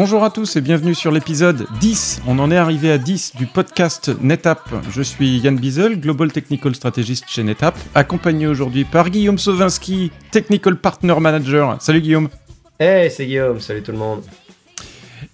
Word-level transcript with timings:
Bonjour 0.00 0.22
à 0.22 0.30
tous 0.30 0.54
et 0.54 0.60
bienvenue 0.60 0.94
sur 0.94 1.10
l'épisode 1.10 1.66
10. 1.80 2.22
On 2.28 2.38
en 2.38 2.52
est 2.52 2.56
arrivé 2.56 2.92
à 2.92 2.98
10 2.98 3.34
du 3.34 3.46
podcast 3.46 4.12
NetApp. 4.22 4.60
Je 4.92 5.02
suis 5.02 5.38
Yann 5.38 5.56
Biesel, 5.56 5.98
Global 5.98 6.30
Technical 6.30 6.72
Strategist 6.72 7.24
chez 7.26 7.42
NetApp, 7.42 7.76
accompagné 7.96 8.46
aujourd'hui 8.46 8.84
par 8.84 9.10
Guillaume 9.10 9.38
Sovinski, 9.38 10.12
Technical 10.30 10.76
Partner 10.76 11.16
Manager. 11.18 11.82
Salut 11.82 12.00
Guillaume. 12.00 12.28
Hey, 12.78 13.10
c'est 13.10 13.26
Guillaume, 13.26 13.58
salut 13.58 13.82
tout 13.82 13.90
le 13.90 13.98
monde. 13.98 14.22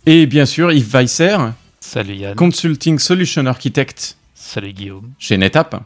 Et 0.07 0.25
bien 0.25 0.47
sûr 0.47 0.73
Yves 0.73 0.95
Weisser. 0.95 1.37
Salut 1.79 2.15
Yann. 2.15 2.35
Consulting 2.35 2.99
Solution 2.99 3.45
Architect. 3.45 4.17
Salut 4.35 4.73
Guillaume. 4.73 5.11
Chez 5.19 5.37
NetApp. 5.37 5.77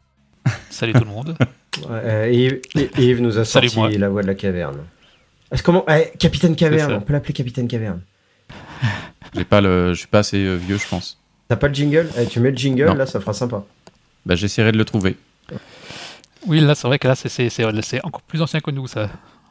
Salut 0.70 0.92
tout 0.92 1.00
le 1.00 1.10
monde. 1.10 1.36
Yves, 2.30 2.60
Yves, 2.96 3.20
nous 3.22 3.38
a 3.38 3.44
sorti 3.44 3.98
la 3.98 4.08
voix 4.08 4.22
de 4.22 4.28
la 4.28 4.36
caverne. 4.36 4.84
Comment 5.64 5.84
eh, 5.88 6.16
Capitaine 6.16 6.54
Caverne, 6.54 6.92
on 6.92 7.00
peut 7.00 7.12
l'appeler 7.12 7.34
Capitaine 7.34 7.66
Caverne. 7.66 8.02
J'ai 9.34 9.44
pas 9.44 9.60
le, 9.60 9.92
je 9.94 9.98
suis 9.98 10.08
pas 10.08 10.20
assez 10.20 10.38
euh, 10.38 10.56
vieux, 10.56 10.78
je 10.78 10.88
pense. 10.88 11.18
T'as 11.48 11.56
pas 11.56 11.68
le 11.68 11.74
jingle? 11.74 12.08
Eh, 12.18 12.26
Tu 12.26 12.40
mets 12.40 12.50
le 12.50 12.56
jingle, 12.56 12.96
là, 12.96 13.06
ça 13.06 13.20
fera 13.20 13.32
sympa. 13.32 13.64
Bah, 14.26 14.34
j'essaierai 14.34 14.72
de 14.72 14.78
le 14.78 14.84
trouver. 14.84 15.16
Oui, 16.46 16.60
là, 16.60 16.74
c'est 16.74 16.86
vrai 16.86 16.98
que 16.98 17.08
là, 17.08 17.14
c'est 17.14 18.04
encore 18.04 18.22
plus 18.22 18.42
ancien 18.42 18.60
que 18.60 18.70
nous, 18.70 18.86
ça. 18.86 19.08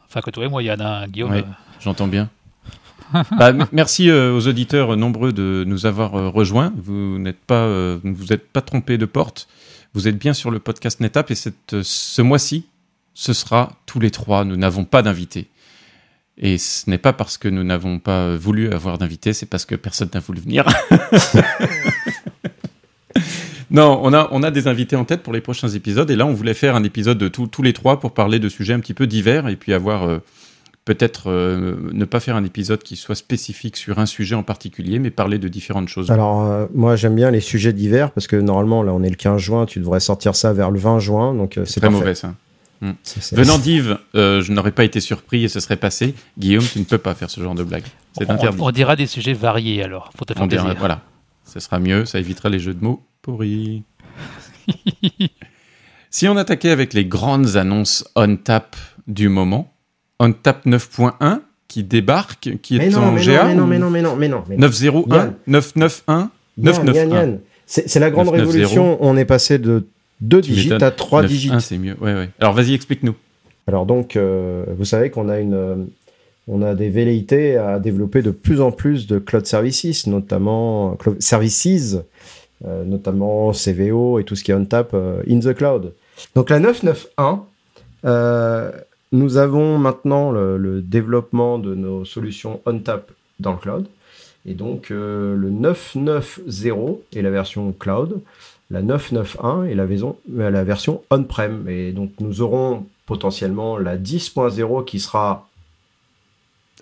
Enfin, 0.08 0.20
que 0.20 0.30
toi 0.30 0.44
et 0.44 0.48
moi, 0.48 0.62
Yann, 0.62 0.80
hein, 0.80 1.06
Guillaume. 1.08 1.32
Oui, 1.32 1.44
j'entends 1.80 2.08
bien. 2.08 2.30
bah, 3.38 3.52
merci 3.72 4.10
euh, 4.10 4.32
aux 4.34 4.46
auditeurs 4.48 4.96
nombreux 4.96 5.32
de 5.32 5.64
nous 5.66 5.86
avoir 5.86 6.14
euh, 6.14 6.28
rejoints. 6.28 6.72
Vous 6.76 7.18
n'êtes 7.18 7.40
pas, 7.40 7.66
vous 8.02 8.32
êtes 8.32 8.48
pas 8.48 8.60
trompé 8.60 8.98
de 8.98 9.06
porte. 9.06 9.48
Vous 9.94 10.08
êtes 10.08 10.18
bien 10.18 10.34
sur 10.34 10.50
le 10.50 10.58
podcast 10.58 11.00
NetApp 11.00 11.30
et 11.30 11.34
cette, 11.34 11.82
ce 11.82 12.22
mois-ci, 12.22 12.66
ce 13.14 13.32
sera 13.32 13.72
tous 13.86 14.00
les 14.00 14.10
trois. 14.10 14.44
Nous 14.44 14.56
n'avons 14.56 14.84
pas 14.84 15.02
d'invités. 15.02 15.48
Et 16.40 16.56
ce 16.56 16.88
n'est 16.88 16.98
pas 16.98 17.12
parce 17.12 17.36
que 17.36 17.48
nous 17.48 17.64
n'avons 17.64 17.98
pas 17.98 18.36
voulu 18.36 18.72
avoir 18.72 18.98
d'invités, 18.98 19.32
c'est 19.32 19.46
parce 19.46 19.64
que 19.64 19.74
personne 19.74 20.08
n'a 20.14 20.20
voulu 20.20 20.40
venir. 20.40 20.64
non, 23.70 23.98
on 24.02 24.12
a, 24.12 24.28
on 24.30 24.44
a 24.44 24.52
des 24.52 24.68
invités 24.68 24.94
en 24.94 25.04
tête 25.04 25.24
pour 25.24 25.32
les 25.32 25.40
prochains 25.40 25.68
épisodes. 25.68 26.08
Et 26.10 26.16
là, 26.16 26.26
on 26.26 26.32
voulait 26.32 26.54
faire 26.54 26.76
un 26.76 26.84
épisode 26.84 27.18
de 27.18 27.28
tous 27.28 27.62
les 27.62 27.72
trois 27.72 27.98
pour 27.98 28.14
parler 28.14 28.38
de 28.38 28.48
sujets 28.48 28.72
un 28.72 28.80
petit 28.80 28.94
peu 28.94 29.08
divers 29.08 29.48
et 29.48 29.56
puis 29.56 29.72
avoir 29.72 30.04
euh, 30.04 30.18
peut-être 30.84 31.28
euh, 31.28 31.74
ne 31.92 32.04
pas 32.04 32.20
faire 32.20 32.36
un 32.36 32.44
épisode 32.44 32.84
qui 32.84 32.94
soit 32.94 33.16
spécifique 33.16 33.76
sur 33.76 33.98
un 33.98 34.06
sujet 34.06 34.36
en 34.36 34.44
particulier, 34.44 35.00
mais 35.00 35.10
parler 35.10 35.38
de 35.38 35.48
différentes 35.48 35.88
choses. 35.88 36.12
Alors, 36.12 36.46
euh, 36.46 36.66
moi, 36.72 36.94
j'aime 36.94 37.16
bien 37.16 37.32
les 37.32 37.40
sujets 37.40 37.72
divers 37.72 38.12
parce 38.12 38.28
que 38.28 38.36
normalement, 38.36 38.84
là, 38.84 38.92
on 38.92 39.02
est 39.02 39.10
le 39.10 39.16
15 39.16 39.40
juin, 39.40 39.66
tu 39.66 39.80
devrais 39.80 40.00
sortir 40.00 40.36
ça 40.36 40.52
vers 40.52 40.70
le 40.70 40.78
20 40.78 41.00
juin. 41.00 41.34
Donc, 41.34 41.58
c'est 41.64 41.80
très 41.80 41.90
mauvais 41.90 42.14
ça. 42.14 42.32
Hmm. 42.80 42.92
Venant 43.32 43.58
d'Yves, 43.58 43.98
euh, 44.14 44.40
je 44.40 44.52
n'aurais 44.52 44.70
pas 44.70 44.84
été 44.84 45.00
surpris 45.00 45.44
et 45.44 45.48
ce 45.48 45.58
serait 45.58 45.76
passé. 45.76 46.14
Guillaume, 46.38 46.64
tu 46.64 46.78
ne 46.78 46.84
peux 46.84 46.98
pas 46.98 47.14
faire 47.14 47.28
ce 47.28 47.40
genre 47.40 47.54
de 47.54 47.64
blague. 47.64 47.84
C'est 48.16 48.30
interdit. 48.30 48.58
On, 48.60 48.70
dira 48.70 48.94
des 48.94 49.06
sujets 49.06 49.32
variés 49.32 49.82
alors, 49.82 50.10
pour 50.16 50.26
te 50.26 50.34
faire 50.34 50.46
plaisir. 50.46 50.74
voilà, 50.78 51.00
ce 51.44 51.58
sera 51.60 51.80
mieux, 51.80 52.04
ça 52.04 52.18
évitera 52.18 52.48
les 52.48 52.60
jeux 52.60 52.74
de 52.74 52.82
mots 52.82 53.02
pourris. 53.22 53.82
si 56.10 56.28
on 56.28 56.36
attaquait 56.36 56.70
avec 56.70 56.94
les 56.94 57.04
grandes 57.04 57.56
annonces 57.56 58.04
on-tap 58.14 58.76
du 59.06 59.28
moment, 59.28 59.72
on-tap 60.20 60.64
9.1 60.66 61.40
qui 61.66 61.84
débarque, 61.84 62.58
qui 62.62 62.78
est 62.78 62.96
en 62.96 63.14
GA 63.16 63.44
mais 63.44 63.54
non, 63.54 63.66
mais 63.66 63.78
non, 63.78 63.90
mais 63.90 64.02
non, 64.02 64.16
mais 64.16 64.28
non, 64.28 64.44
mais 64.48 64.56
non. 64.56 64.68
901, 64.68 65.34
991, 65.46 66.30
991. 66.56 67.38
C'est 67.66 68.00
la 68.00 68.10
grande 68.10 68.30
révolution. 68.30 68.96
On 69.00 69.16
est 69.16 69.26
passé 69.26 69.58
de 69.58 69.86
deux 70.20 70.40
digits 70.40 70.72
à 70.72 70.90
trois 70.90 71.22
digits. 71.22 71.50
c'est 71.60 71.78
mieux. 71.78 71.96
Ouais, 72.00 72.14
ouais. 72.14 72.30
Alors 72.40 72.54
vas-y, 72.54 72.74
explique-nous. 72.74 73.14
Alors 73.66 73.86
donc, 73.86 74.16
euh, 74.16 74.64
vous 74.76 74.86
savez 74.86 75.10
qu'on 75.10 75.28
a 75.28 75.38
une, 75.38 75.54
euh, 75.54 75.76
on 76.48 76.62
a 76.62 76.74
des 76.74 76.88
velléités 76.88 77.56
à 77.56 77.78
développer 77.78 78.22
de 78.22 78.30
plus 78.30 78.60
en 78.62 78.72
plus 78.72 79.06
de 79.06 79.18
cloud 79.18 79.46
services, 79.46 80.06
notamment 80.06 80.96
cloud 80.96 81.20
services, 81.20 81.98
euh, 82.66 82.84
notamment 82.84 83.52
CVO 83.52 84.18
et 84.18 84.24
tout 84.24 84.36
ce 84.36 84.42
qui 84.42 84.52
est 84.52 84.54
on 84.54 84.64
tap 84.64 84.94
in 85.28 85.40
the 85.40 85.54
cloud. 85.54 85.92
Donc 86.34 86.48
la 86.50 86.58
991, 86.60 87.40
nous 89.12 89.36
avons 89.36 89.78
maintenant 89.78 90.30
le, 90.30 90.56
le, 90.56 90.80
développement 90.82 91.58
de 91.58 91.74
nos 91.74 92.04
solutions 92.04 92.60
on 92.66 92.78
tap 92.78 93.10
dans 93.38 93.52
le 93.52 93.58
cloud. 93.58 93.86
Et 94.46 94.54
donc 94.54 94.88
le 94.88 95.50
990 95.50 96.72
est 97.14 97.22
la 97.22 97.30
version 97.30 97.72
cloud 97.72 98.22
la 98.70 98.82
991 98.82 99.68
est 99.68 99.74
la, 99.74 99.84
euh, 99.84 100.50
la 100.50 100.64
version 100.64 101.02
on-prem. 101.10 101.68
Et 101.68 101.92
donc 101.92 102.12
nous 102.20 102.42
aurons 102.42 102.86
potentiellement 103.06 103.78
la 103.78 103.96
10.0 103.96 104.84
qui 104.84 105.00
sera 105.00 105.48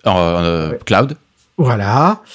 en 0.05 0.17
euh, 0.17 0.73
cloud. 0.85 1.17
Voilà. 1.57 2.21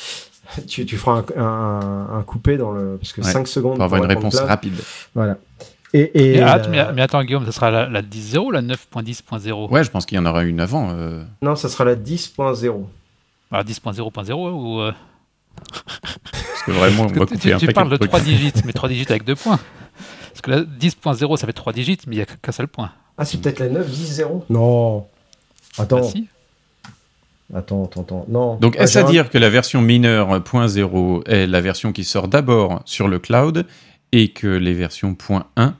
Tu, 0.69 0.85
tu 0.85 0.99
feras 0.99 1.23
un, 1.35 2.23
coupé 2.27 2.59
dans 2.59 2.73
le 2.73 2.99
parce 2.99 3.15
que 3.15 3.23
5 3.23 3.49
secondes 3.49 3.77
pour 3.77 3.85
avoir 3.85 4.03
une 4.05 4.09
réponse 4.11 4.39
rapide. 4.39 4.75
Voilà. 5.15 5.39
Et, 5.95 6.35
et 6.35 6.41
mais, 6.69 7.01
attends 7.01 7.25
Guillaume, 7.25 7.47
ça 7.47 7.53
sera 7.53 7.71
la, 7.71 8.03
10.0 8.03 8.39
ou 8.39 8.51
la 8.51 8.61
9.10.0 8.61 9.71
Ouais, 9.71 9.83
je 9.83 9.91
pense 9.91 10.05
qu'il 10.05 10.17
y 10.17 10.19
en 10.19 10.27
aura 10.27 10.45
une 10.45 10.61
avant. 10.61 10.91
Euh. 10.91 11.25
Non, 11.41 11.57
ça 11.57 11.71
sera 11.71 11.87
la 11.87 11.97
10.0. 11.97 12.85
Ah, 13.51 13.63
10.0.0 13.63 14.33
ou 14.35 14.93
Parce 16.65 16.79
que 16.79 16.85
vraiment, 16.85 17.03
on 17.05 17.07
va 17.07 17.27
couper 17.27 17.39
tu, 17.39 17.57
tu 17.57 17.73
parles 17.73 17.91
de 17.91 17.97
3 17.97 18.21
digits, 18.21 18.53
mais 18.65 18.73
3 18.73 18.89
digits 18.89 19.07
avec 19.09 19.25
2 19.25 19.35
points. 19.35 19.59
Parce 20.31 20.41
que 20.41 20.51
là, 20.51 20.61
10.0, 20.61 21.37
ça 21.37 21.47
fait 21.47 21.53
3 21.53 21.73
digits, 21.73 21.99
mais 22.07 22.17
il 22.17 22.19
n'y 22.19 22.23
a 22.23 22.27
qu'un 22.27 22.53
seul 22.53 22.69
point. 22.69 22.93
Ah, 23.19 23.25
c'est 23.25 23.41
peut-être 23.41 23.59
la 23.59 23.69
9, 23.69 23.91
10, 23.91 24.07
0 24.15 24.47
Non. 24.49 25.07
Attends. 25.79 26.01
Ah, 26.03 26.03
si. 26.03 26.29
Attends, 27.55 27.85
attends, 27.85 28.01
attends. 28.03 28.27
Non. 28.29 28.57
Donc, 28.57 28.77
est-ce 28.77 28.99
à 28.99 29.03
dire 29.03 29.29
que 29.29 29.39
la 29.39 29.51
version 29.51 29.83
mineure 29.83 30.41
.0 30.41 31.29
est 31.29 31.47
la 31.47 31.61
version 31.61 31.93
qui 31.93 32.05
sort 32.05 32.29
d'abord 32.29 32.83
sur 32.87 33.09
le 33.09 33.19
cloud 33.19 33.67
et 34.13 34.29
que 34.29 34.47
les 34.47 34.73
versions 34.73 35.17
.1 35.57 35.73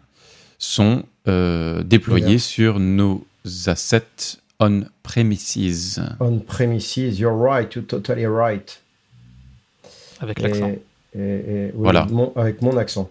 sont 0.59 1.05
euh, 1.29 1.83
déployées 1.83 2.39
sur 2.39 2.79
nos 2.79 3.25
assets 3.67 4.37
on-premises? 4.61 6.03
On-premises, 6.21 7.19
you're 7.19 7.35
right, 7.35 7.75
you're 7.75 7.87
totally 7.87 8.27
right. 8.27 8.82
Avec 10.23 10.41
l'accent. 10.41 10.71
voilà. 11.75 12.07
avec 12.37 12.63
mon 12.63 12.77
accent. 12.77 13.11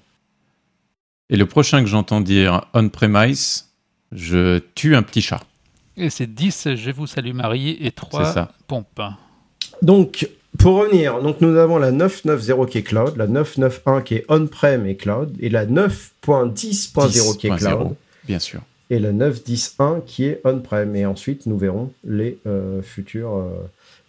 Et 1.30 1.38
le 1.38 1.46
prochain 1.46 1.82
que 1.82 1.88
j'entends 1.88 2.22
dire 2.22 2.66
on-premise, 2.74 3.70
je 4.12 4.60
tue 4.76 4.96
un 4.96 5.04
petit 5.04 5.22
chat. 5.22 5.42
Et 5.98 6.10
c'est 6.10 6.28
10, 6.28 6.76
je 6.76 6.92
vous 6.92 7.08
salue 7.08 7.34
Marie, 7.34 7.78
et 7.80 7.92
3 7.92 8.50
pompes. 8.68 9.02
Donc, 9.82 10.28
pour 10.58 10.78
revenir, 10.78 11.22
donc 11.22 11.42
nous 11.42 11.56
avons 11.58 11.78
la 11.78 11.92
9.9.0 11.92 12.68
qui 12.68 12.78
est 12.80 12.84
cloud, 12.84 13.16
la 13.18 13.28
9.9.1 13.28 14.04
qui 14.04 14.16
est 14.16 14.26
on-prem 14.30 14.86
et 14.86 14.96
cloud, 14.96 15.36
et 15.40 15.50
la 15.50 15.66
9.10.0 15.66 17.38
qui 17.38 17.48
est 17.48 17.56
cloud. 17.56 17.96
Bien 18.26 18.40
sûr. 18.40 18.62
Et 18.90 19.00
la 19.00 19.14
9.10.1 19.14 20.04
qui 20.04 20.26
est 20.26 20.42
on-prem. 20.44 20.96
Et 20.96 21.06
ensuite, 21.06 21.46
nous 21.46 21.58
verrons 21.58 21.94
les 22.04 22.38
euh, 22.46 22.82
futurs 22.82 23.36
euh, 23.36 23.50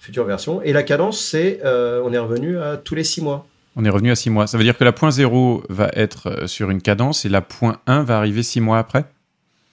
future 0.02 0.24
version. 0.24 0.60
Et 0.62 0.72
la 0.72 0.82
cadence, 0.82 1.20
c'est, 1.20 1.60
euh, 1.64 2.02
on 2.04 2.12
est 2.12 2.18
revenu 2.18 2.58
à 2.58 2.76
tous 2.76 2.96
les 2.96 3.04
6 3.04 3.22
mois. 3.22 3.46
On 3.76 3.84
est 3.84 3.88
revenu 3.88 4.10
à 4.10 4.16
6 4.16 4.30
mois. 4.30 4.46
Ça 4.48 4.58
veut 4.58 4.64
dire 4.64 4.76
que 4.76 4.82
la 4.84 4.92
point 4.92 5.12
0 5.12 5.62
va 5.68 5.90
être 5.94 6.26
euh, 6.28 6.46
sur 6.48 6.70
une 6.70 6.82
cadence 6.82 7.24
et 7.24 7.28
la 7.28 7.40
point 7.40 7.80
1 7.86 8.02
va 8.02 8.18
arriver 8.18 8.42
6 8.42 8.60
mois 8.60 8.78
après? 8.78 9.04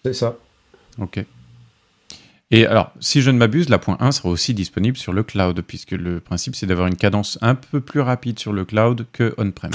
C'est 0.06 0.14
ça. 0.14 0.38
Ok. 1.00 1.26
Et 2.52 2.66
alors, 2.68 2.92
si 3.00 3.22
je 3.22 3.32
ne 3.32 3.38
m'abuse, 3.38 3.70
la 3.70 3.80
point 3.80 3.98
1 4.00 4.12
sera 4.12 4.30
aussi 4.30 4.54
disponible 4.54 4.98
sur 4.98 5.14
le 5.14 5.24
cloud, 5.24 5.62
puisque 5.66 5.92
le 5.92 6.20
principe, 6.20 6.56
c'est 6.56 6.68
d'avoir 6.68 6.88
une 6.88 6.96
cadence 6.96 7.40
un 7.42 7.56
peu 7.56 7.82
plus 7.82 8.02
rapide 8.02 8.40
sur 8.40 8.54
le 8.54 8.66
cloud 8.66 9.08
que 9.12 9.34
on-prem. 9.38 9.72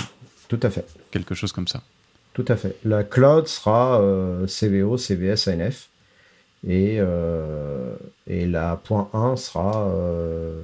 Tout 0.48 0.60
à 0.62 0.70
fait. 0.70 0.86
Quelque 1.10 1.34
chose 1.34 1.52
comme 1.52 1.68
ça. 1.68 1.82
Tout 2.32 2.44
à 2.48 2.56
fait. 2.56 2.76
La 2.84 3.02
cloud 3.02 3.48
sera 3.48 4.00
euh, 4.00 4.46
CVO, 4.46 4.98
CVS, 4.98 5.48
ANF. 5.48 5.88
Et, 6.66 6.96
euh, 6.98 7.94
et 8.26 8.46
la 8.46 8.76
point 8.82 9.10
1 9.12 9.36
sera 9.36 9.86
euh, 9.88 10.62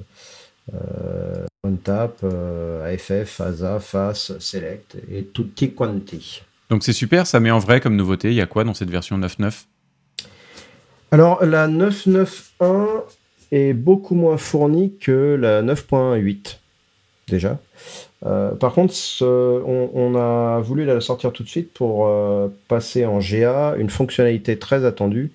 euh, 0.73 1.45
OnTap, 1.63 2.23
AFF, 2.85 3.41
ASA, 3.41 3.79
FAS, 3.79 4.33
Select 4.39 4.97
et 5.11 5.25
tutti 5.25 5.73
quanti. 5.73 6.41
Donc 6.69 6.83
c'est 6.83 6.93
super, 6.93 7.27
ça 7.27 7.39
met 7.39 7.51
en 7.51 7.59
vrai 7.59 7.81
comme 7.81 7.95
nouveauté. 7.95 8.29
Il 8.29 8.35
y 8.35 8.41
a 8.41 8.47
quoi 8.47 8.63
dans 8.63 8.73
cette 8.73 8.89
version 8.89 9.19
9.9 9.19 9.65
Alors 11.11 11.43
la 11.45 11.67
9.9.1 11.67 12.87
est 13.51 13.73
beaucoup 13.73 14.15
moins 14.15 14.37
fournie 14.37 14.95
que 14.99 15.37
la 15.39 15.61
9.8 15.61 16.57
déjà. 17.27 17.59
par 18.21 18.73
contre, 18.73 18.93
on, 19.21 20.15
a 20.15 20.59
voulu 20.61 20.85
la 20.85 20.99
sortir 20.99 21.31
tout 21.31 21.43
de 21.43 21.49
suite 21.49 21.73
pour 21.73 22.09
passer 22.67 23.05
en 23.05 23.19
GA 23.19 23.75
une 23.77 23.89
fonctionnalité 23.89 24.57
très 24.57 24.83
attendue 24.85 25.31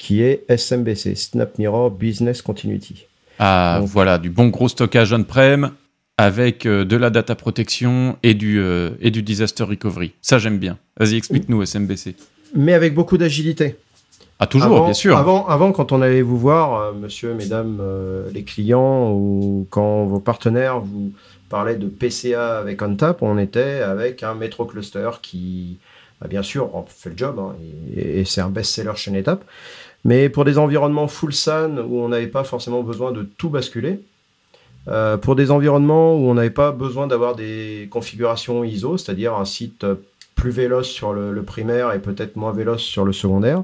qui 0.00 0.22
est 0.22 0.44
SMBC, 0.48 1.14
Snap 1.14 1.58
Mirror 1.58 1.90
Business 1.90 2.40
Continuity. 2.40 3.06
Ah, 3.38 3.82
voilà, 3.84 4.16
du 4.16 4.30
bon 4.30 4.48
gros 4.48 4.68
stockage 4.68 5.12
on-prem 5.12 5.72
avec 6.16 6.64
euh, 6.64 6.86
de 6.86 6.96
la 6.96 7.10
data 7.10 7.34
protection 7.34 8.16
et 8.22 8.32
du, 8.32 8.58
euh, 8.60 8.92
et 9.02 9.10
du 9.10 9.22
disaster 9.22 9.62
recovery. 9.62 10.14
Ça, 10.22 10.38
j'aime 10.38 10.58
bien. 10.58 10.78
Vas-y, 10.98 11.16
explique-nous 11.16 11.62
SMBC. 11.62 12.16
Mais 12.54 12.72
avec 12.72 12.94
beaucoup 12.94 13.18
d'agilité. 13.18 13.76
Ah, 14.38 14.46
toujours, 14.46 14.84
bien 14.84 14.94
sûr. 14.94 15.18
Avant, 15.18 15.46
avant, 15.46 15.70
quand 15.70 15.92
on 15.92 16.00
allait 16.00 16.22
vous 16.22 16.38
voir, 16.38 16.94
monsieur, 16.94 17.34
mesdames, 17.34 17.82
les 18.32 18.42
clients, 18.42 19.12
ou 19.12 19.66
quand 19.68 20.06
vos 20.06 20.18
partenaires 20.18 20.80
vous 20.80 21.12
parlaient 21.50 21.76
de 21.76 21.88
PCA 21.88 22.58
avec 22.58 22.80
OnTap, 22.80 23.20
on 23.20 23.36
était 23.36 23.82
avec 23.82 24.22
un 24.22 24.34
Metro 24.34 24.64
Cluster 24.64 25.10
qui, 25.20 25.78
bah, 26.20 26.28
bien 26.28 26.42
sûr, 26.42 26.74
on 26.74 26.84
fait 26.86 27.10
le 27.10 27.16
job, 27.16 27.38
hein, 27.38 27.54
et, 27.94 28.24
c'est 28.24 28.40
un 28.40 28.50
best-seller 28.50 28.92
chez 28.96 29.10
NetApp. 29.10 29.44
Mais 30.04 30.28
pour 30.28 30.44
des 30.44 30.58
environnements 30.58 31.08
full 31.08 31.32
SAN 31.32 31.78
où 31.78 32.00
on 32.00 32.08
n'avait 32.08 32.26
pas 32.26 32.44
forcément 32.44 32.82
besoin 32.82 33.12
de 33.12 33.22
tout 33.22 33.50
basculer, 33.50 34.00
euh, 34.88 35.16
pour 35.16 35.36
des 35.36 35.50
environnements 35.50 36.14
où 36.14 36.30
on 36.30 36.34
n'avait 36.34 36.50
pas 36.50 36.72
besoin 36.72 37.06
d'avoir 37.06 37.36
des 37.36 37.88
configurations 37.90 38.64
ISO, 38.64 38.96
c'est-à-dire 38.96 39.34
un 39.34 39.44
site 39.44 39.84
plus 40.34 40.50
véloce 40.50 40.88
sur 40.88 41.12
le, 41.12 41.42
primaire 41.42 41.92
et 41.92 41.98
peut-être 41.98 42.36
moins 42.36 42.52
véloce 42.52 42.82
sur 42.82 43.04
le 43.04 43.12
secondaire, 43.12 43.62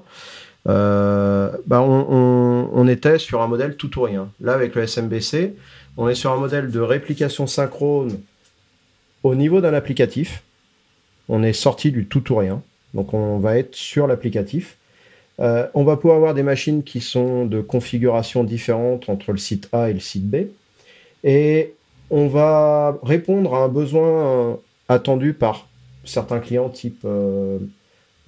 euh, 0.69 1.51
bah, 1.67 1.81
on, 1.81 2.87
était 2.89 3.19
sur 3.19 3.41
un 3.41 3.47
modèle 3.47 3.77
tout 3.77 3.99
ou 3.99 4.03
rien. 4.03 4.29
Là, 4.41 4.53
avec 4.53 4.75
le 4.75 4.83
SMBC, 4.83 5.55
on 5.97 6.09
est 6.09 6.15
sur 6.15 6.33
un 6.33 6.37
modèle 6.37 6.71
de 6.71 6.81
réplication 6.81 7.47
synchrone 7.47 8.21
au 9.23 9.35
niveau 9.35 9.61
d'un 9.61 9.75
applicatif. 9.75 10.43
On 11.29 11.43
est 11.43 11.53
sorti 11.53 11.91
du 11.91 12.07
tout 12.07 12.31
ou 12.33 12.37
rien. 12.37 12.63
Donc 12.95 13.15
on 13.15 13.39
va 13.39 13.59
être 13.59 13.75
sur 13.75 14.07
l'applicatif. 14.07 14.77
Euh, 15.41 15.67
on 15.75 15.85
va 15.85 15.97
pouvoir 15.97 16.17
avoir 16.17 16.35
des 16.35 16.43
machines 16.43 16.83
qui 16.83 17.01
sont 17.01 17.45
de 17.45 17.61
configuration 17.61 18.45
différentes 18.45 19.09
entre 19.09 19.33
le 19.33 19.39
site 19.39 19.69
A 19.73 19.91
et 19.91 19.93
le 19.93 20.01
site 20.01 20.29
B. 20.29 20.47
Et 21.25 21.75
on 22.11 22.29
va 22.29 22.99
répondre 23.03 23.55
à 23.55 23.65
un 23.65 23.69
besoin 23.69 24.59
attendu 24.89 25.33
par 25.33 25.67
certains 26.05 26.39
clients 26.39 26.69
type 26.69 27.03
euh, 27.05 27.59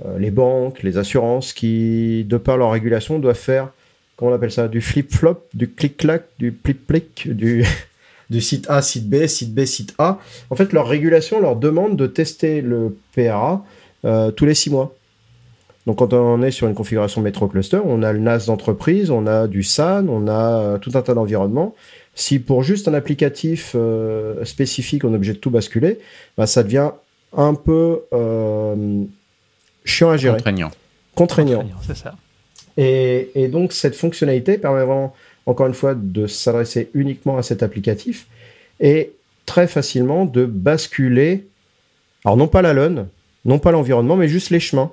euh, 0.04 0.18
les 0.18 0.30
banques, 0.30 0.82
les 0.82 0.98
assurances, 0.98 1.52
qui, 1.52 2.24
de 2.24 2.36
par 2.36 2.56
leur 2.56 2.70
régulation, 2.70 3.18
doivent 3.18 3.36
faire, 3.36 3.70
comment 4.16 4.32
on 4.32 4.34
appelle 4.34 4.52
ça, 4.52 4.68
du 4.68 4.80
flip-flop, 4.80 5.44
du 5.54 5.70
clic-clac, 5.70 6.24
du 6.38 6.52
plic-plic, 6.52 7.28
du, 7.34 8.40
site 8.40 8.66
A, 8.68 8.82
site 8.82 9.08
B, 9.08 9.26
site 9.26 9.54
B, 9.54 9.64
site 9.64 9.94
A. 9.98 10.18
En 10.50 10.56
fait, 10.56 10.72
leur 10.72 10.86
régulation 10.86 11.40
leur 11.40 11.56
demande 11.56 11.96
de 11.96 12.06
tester 12.06 12.60
le 12.60 12.96
PRA 13.14 13.64
euh, 14.04 14.30
tous 14.30 14.44
les 14.44 14.54
six 14.54 14.70
mois. 14.70 14.94
Donc 15.88 15.96
quand 15.96 16.12
on 16.12 16.42
est 16.42 16.50
sur 16.50 16.68
une 16.68 16.74
configuration 16.74 17.22
Metro 17.22 17.48
Cluster, 17.48 17.80
on 17.82 18.02
a 18.02 18.12
le 18.12 18.18
NAS 18.18 18.44
d'entreprise, 18.44 19.08
on 19.08 19.26
a 19.26 19.46
du 19.46 19.62
SAN, 19.62 20.06
on 20.10 20.28
a 20.28 20.78
tout 20.80 20.90
un 20.92 21.00
tas 21.00 21.14
d'environnements. 21.14 21.74
Si 22.14 22.40
pour 22.40 22.62
juste 22.62 22.88
un 22.88 22.94
applicatif 22.94 23.72
euh, 23.74 24.44
spécifique, 24.44 25.04
on 25.04 25.12
est 25.12 25.16
obligé 25.16 25.32
de 25.32 25.38
tout 25.38 25.48
basculer, 25.48 25.98
bah, 26.36 26.46
ça 26.46 26.62
devient 26.62 26.90
un 27.34 27.54
peu 27.54 28.00
euh, 28.12 29.02
chiant 29.86 30.10
à 30.10 30.18
gérer. 30.18 30.36
Contraignant. 30.36 30.70
Contraignant. 31.14 31.64
c'est 31.86 31.96
ça. 31.96 32.16
Et, 32.76 33.48
donc, 33.50 33.72
cette 33.72 33.96
fonctionnalité 33.96 34.58
permet 34.58 34.84
vraiment, 34.84 35.14
encore 35.46 35.68
une 35.68 35.74
fois, 35.74 35.94
de 35.94 36.26
s'adresser 36.26 36.90
uniquement 36.92 37.38
à 37.38 37.42
cet 37.42 37.62
applicatif 37.62 38.26
et 38.78 39.12
très 39.46 39.66
facilement 39.66 40.26
de 40.26 40.44
basculer, 40.44 41.46
alors 42.26 42.36
non 42.36 42.46
pas 42.46 42.60
la 42.60 42.74
LUN, 42.74 43.06
non 43.46 43.58
pas 43.58 43.70
l'environnement, 43.70 44.16
mais 44.16 44.28
juste 44.28 44.50
les 44.50 44.60
chemins. 44.60 44.92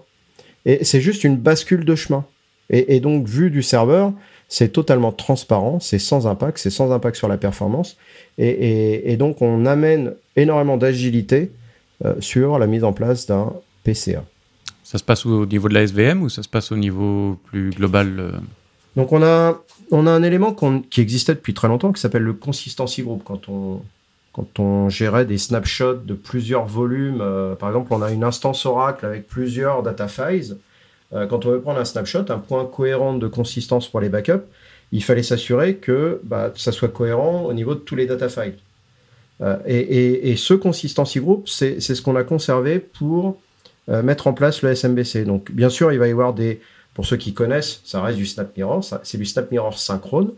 Et 0.65 0.83
c'est 0.83 1.01
juste 1.01 1.23
une 1.23 1.37
bascule 1.37 1.85
de 1.85 1.95
chemin. 1.95 2.25
Et, 2.69 2.95
et 2.95 2.99
donc, 2.99 3.27
vu 3.27 3.51
du 3.51 3.61
serveur, 3.61 4.13
c'est 4.47 4.69
totalement 4.69 5.11
transparent, 5.11 5.79
c'est 5.79 5.99
sans 5.99 6.27
impact, 6.27 6.57
c'est 6.57 6.69
sans 6.69 6.91
impact 6.91 7.17
sur 7.17 7.27
la 7.27 7.37
performance. 7.37 7.97
Et, 8.37 9.15
donc, 9.17 9.41
on 9.41 9.65
amène 9.65 10.13
énormément 10.35 10.77
d'agilité 10.77 11.51
euh, 12.03 12.15
sur 12.19 12.59
la 12.59 12.67
mise 12.67 12.83
en 12.83 12.93
place 12.93 13.25
d'un 13.25 13.53
PCA. 13.83 14.23
Ça 14.83 14.97
se 14.97 15.03
passe 15.03 15.25
au 15.25 15.45
niveau 15.45 15.67
de 15.67 15.73
la 15.73 15.83
SVM 15.83 16.21
ou 16.21 16.29
ça 16.29 16.43
se 16.43 16.49
passe 16.49 16.71
au 16.71 16.77
niveau 16.77 17.39
plus 17.45 17.71
global 17.71 18.19
euh? 18.19 18.31
Donc, 18.95 19.11
on 19.11 19.21
a, 19.23 19.59
on 19.91 20.07
a 20.07 20.11
un 20.11 20.23
élément 20.23 20.55
qui 20.89 21.01
existait 21.01 21.33
depuis 21.33 21.53
très 21.53 21.67
longtemps 21.67 21.91
qui 21.91 21.99
s'appelle 21.99 22.21
le 22.21 22.33
consistency 22.33 23.01
group. 23.01 23.23
Quand 23.25 23.49
on, 23.49 23.81
quand 24.35 24.59
on 24.59 24.89
gérait 24.89 25.23
des 25.23 25.37
snapshots 25.37 26.01
de 26.05 26.13
plusieurs 26.13 26.65
volumes, 26.65 27.21
euh, 27.21 27.55
par 27.55 27.69
exemple, 27.69 27.93
on 27.93 28.01
a 28.01 28.11
une 28.11 28.25
instance 28.25 28.65
Oracle 28.65 29.05
avec 29.05 29.27
plusieurs 29.27 29.81
data 29.81 30.09
files 30.09 30.57
euh, 31.13 31.25
quand 31.25 31.45
on 31.45 31.51
veut 31.51 31.61
prendre 31.61 31.79
un 31.79 31.85
snapshot, 31.85 32.25
un 32.27 32.39
point 32.39 32.65
cohérent 32.65 33.13
de 33.13 33.27
consistance 33.27 33.87
pour 33.87 34.01
les 34.01 34.09
backups, 34.09 34.43
il 34.91 35.01
fallait 35.01 35.23
s'assurer 35.23 35.77
que 35.77 36.19
bah, 36.25 36.51
ça 36.57 36.73
soit 36.73 36.89
cohérent 36.89 37.45
au 37.45 37.53
niveau 37.53 37.75
de 37.75 37.79
tous 37.79 37.95
les 37.95 38.07
data 38.07 38.27
files. 38.27 38.57
Euh, 39.39 39.55
et, 39.65 40.35
ce 40.35 40.53
consistency 40.53 41.21
group, 41.21 41.47
c'est 41.47 41.79
ce 41.79 42.01
qu'on 42.01 42.17
a 42.17 42.23
conservé 42.25 42.79
pour 42.79 43.37
mettre 43.87 44.27
en 44.27 44.33
place 44.33 44.63
le 44.63 44.71
SMBC. 44.71 45.23
Donc, 45.23 45.51
bien 45.51 45.69
sûr, 45.69 45.93
il 45.93 45.99
va 45.99 46.07
y 46.07 46.11
avoir 46.11 46.33
des, 46.33 46.59
pour 46.93 47.05
ceux 47.05 47.17
qui 47.17 47.33
connaissent, 47.33 47.79
ça 47.85 48.01
reste 48.01 48.17
du 48.17 48.25
Snap 48.25 48.57
Mirror, 48.57 48.83
c'est 49.03 49.17
du 49.17 49.25
Snap 49.25 49.49
Mirror 49.49 49.77
synchrone. 49.77 50.31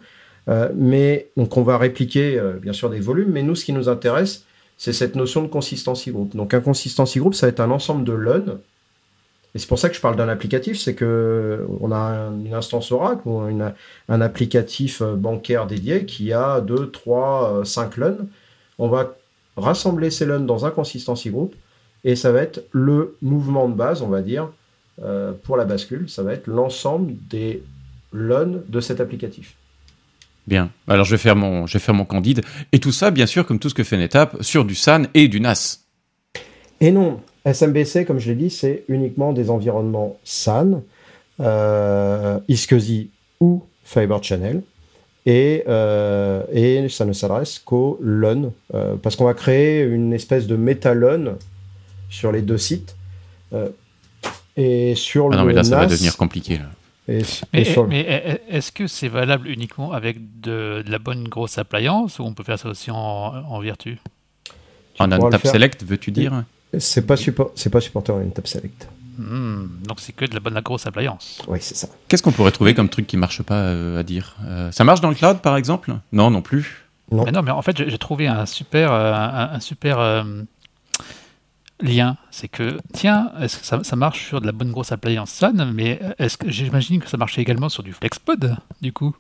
Mais 0.76 1.30
donc, 1.36 1.58
on 1.58 1.64
va 1.64 1.78
répliquer 1.78 2.42
bien 2.62 2.74
sûr 2.74 2.90
des 2.90 3.00
volumes, 3.00 3.32
mais 3.32 3.44
nous, 3.44 3.56
ce 3.56 3.66
qui 3.66 3.74
nous 3.74 3.90
intéresse, 3.90 4.46
c'est 4.78 4.94
cette 4.94 5.16
notion 5.16 5.42
de 5.42 5.48
consistency 5.48 6.12
group. 6.12 6.36
Donc, 6.36 6.54
un 6.54 6.62
consistency 6.62 7.20
group, 7.20 7.34
ça 7.34 7.48
va 7.48 7.50
être 7.50 7.60
un 7.60 7.72
ensemble 7.72 8.04
de 8.04 8.14
LUN 8.14 8.60
et 9.58 9.60
c'est 9.60 9.68
pour 9.68 9.80
ça 9.80 9.90
que 9.90 9.96
je 9.96 10.02
parle 10.02 10.16
d'un 10.16 10.30
applicatif, 10.30 10.78
c'est 10.78 10.94
que 10.94 11.66
on 11.80 11.92
a 11.92 12.30
une 12.46 12.54
instance 12.54 12.92
Oracle 12.92 13.24
ou 13.26 13.40
un 13.40 14.22
applicatif 14.22 15.02
euh, 15.02 15.16
bancaire 15.16 15.66
dédié 15.66 16.06
qui 16.06 16.32
a 16.32 16.62
2, 16.62 16.92
3, 16.92 17.66
5 17.66 17.98
LUN. 17.98 18.18
On 18.78 18.88
va 18.88 19.16
rassembler 19.56 20.12
ces 20.12 20.28
LUN 20.28 20.42
dans 20.42 20.68
un 20.68 20.70
consistency 20.70 21.32
group 21.32 21.56
et 22.04 22.16
ça 22.16 22.32
va 22.32 22.42
être 22.42 22.66
le 22.72 23.18
mouvement 23.24 23.68
de 23.68 23.74
base, 23.74 24.04
on 24.04 24.10
va 24.10 24.22
dire, 24.22 24.50
euh, 25.02 25.32
pour 25.44 25.58
la 25.58 25.66
bascule. 25.66 26.08
Ça 26.08 26.22
va 26.22 26.34
être 26.34 26.46
l'ensemble 26.46 27.14
des 27.28 27.64
LUN 28.14 28.62
de 28.68 28.80
cet 28.80 29.02
applicatif. 29.02 29.56
Bien. 30.48 30.72
Alors 30.88 31.06
je 31.06 31.12
vais 31.12 31.18
faire 31.18 31.36
mon, 31.36 31.68
je 31.68 31.74
vais 31.74 31.80
faire 31.80 31.94
mon 31.94 32.06
candide. 32.06 32.42
Et 32.72 32.80
tout 32.80 32.92
ça, 32.92 33.12
bien 33.12 33.26
sûr, 33.26 33.46
comme 33.46 33.60
tout 33.60 33.70
ce 33.70 33.76
que 33.76 33.84
fait 33.84 33.98
NetApp, 33.98 34.38
sur 34.42 34.66
du 34.66 34.76
SAN 34.76 35.04
et 35.14 35.28
du 35.28 35.42
NAS. 35.42 35.82
Et 36.80 36.92
non, 36.92 37.20
SMBC, 37.46 38.06
comme 38.06 38.20
je 38.20 38.30
l'ai 38.30 38.36
dit, 38.36 38.50
c'est 38.50 38.84
uniquement 38.88 39.34
des 39.34 39.50
environnements 39.50 40.18
SAN, 40.24 40.84
euh, 41.40 42.40
ou 43.40 43.64
Fiber 43.84 44.24
Channel. 44.24 44.62
Et, 45.26 45.66
euh, 45.68 46.44
et 46.54 46.88
ça 46.88 47.04
ne 47.04 47.12
s'adresse 47.12 47.60
qu'au 47.60 48.00
LUN, 48.02 48.52
euh, 48.74 48.96
parce 48.96 49.18
qu'on 49.18 49.26
va 49.26 49.34
créer 49.34 49.84
une 49.84 50.14
espèce 50.14 50.48
de 50.48 50.56
méta-LUN 50.56 51.36
sur 52.10 52.32
les 52.32 52.42
deux 52.42 52.58
sites. 52.58 52.96
Euh, 53.52 53.68
et 54.56 54.96
sur 54.96 55.30
ah 55.34 55.38
non, 55.38 55.44
mais 55.44 55.54
là, 55.54 55.64
ça 55.64 55.78
va 55.78 55.86
devenir 55.86 56.16
compliqué. 56.16 56.57
Là. 56.57 56.66
Mais, 57.07 58.42
est-ce 58.49 58.71
que 58.71 58.87
c'est 58.87 59.07
valable 59.07 59.47
uniquement 59.47 59.92
avec 59.94 60.40
de, 60.42 60.83
la 60.87 60.99
bonne 60.99 61.28
grosse 61.28 61.57
appliance 61.57 62.19
ou 62.19 62.23
on 62.23 62.33
peut 62.33 62.44
faire 62.44 62.59
ça 62.59 62.69
aussi 62.69 62.92
en, 62.92 62.97
en 62.97 63.59
vertu? 63.59 63.97
En 64.99 65.11
un 65.11 65.30
tap 65.30 65.45
select, 65.45 65.83
veux-tu 65.83 66.11
dire? 66.11 66.44
C'est 66.80 67.06
pas, 67.07 67.16
support, 67.16 67.52
c'est 67.56 67.69
pas 67.69 67.80
supporté 67.80 68.11
en 68.11 68.30
Tap 68.30 68.47
Select. 68.47 68.90
Hmm, 69.18 69.68
donc 69.87 69.99
c'est 69.99 70.11
que 70.14 70.26
de 70.26 70.33
la 70.33 70.40
bonne 70.40 70.54
la 70.54 70.61
grosse 70.61 70.85
appliance. 70.85 71.42
Oui, 71.47 71.59
c'est 71.61 71.76
ça. 71.76 71.87
Qu'est-ce 72.07 72.21
qu'on 72.21 72.31
pourrait 72.31 72.52
trouver 72.52 72.76
comme 72.76 72.90
truc 72.90 73.07
qui 73.07 73.18
marche 73.18 73.42
pas 73.42 73.56
euh, 73.56 73.99
à 73.99 74.04
dire? 74.04 74.35
Euh, 74.45 74.71
Ça 74.71 74.83
marche 74.83 75.02
dans 75.02 75.09
le 75.09 75.16
cloud, 75.16 75.40
par 75.42 75.57
exemple? 75.57 75.95
Non, 76.11 76.30
non 76.30 76.42
plus. 76.42 76.85
Non. 77.11 77.23
Mais 77.23 77.31
non, 77.31 77.42
mais 77.42 77.52
en 77.52 77.61
fait, 77.61 77.90
j'ai 77.90 77.97
trouvé 77.97 78.28
un 78.28 78.45
super, 78.45 78.92
euh, 78.92 79.14
un, 79.14 79.59
super 79.59 80.26
lien. 81.80 82.18
C'est 82.31 82.48
que, 82.48 82.78
tiens, 82.94 83.31
est-ce 83.42 83.60
que 83.60 83.86
ça, 83.86 83.96
marche 83.96 84.28
sur 84.28 84.42
de 84.42 84.46
la 84.46 84.52
bonne 84.52 84.72
grosse 84.72 84.92
appliance 84.92 85.31
SAN, 85.31 85.72
mais 85.74 86.00
est-ce 86.19 86.38
que 86.38 86.50
j'imagine 86.50 87.00
que 87.02 87.10
ça 87.10 87.18
marchait 87.18 87.42
également 87.42 87.69
sur 87.69 87.84
du 87.84 87.94
FlexPod, 87.94 88.57
du 88.81 88.94
coup? 88.94 89.16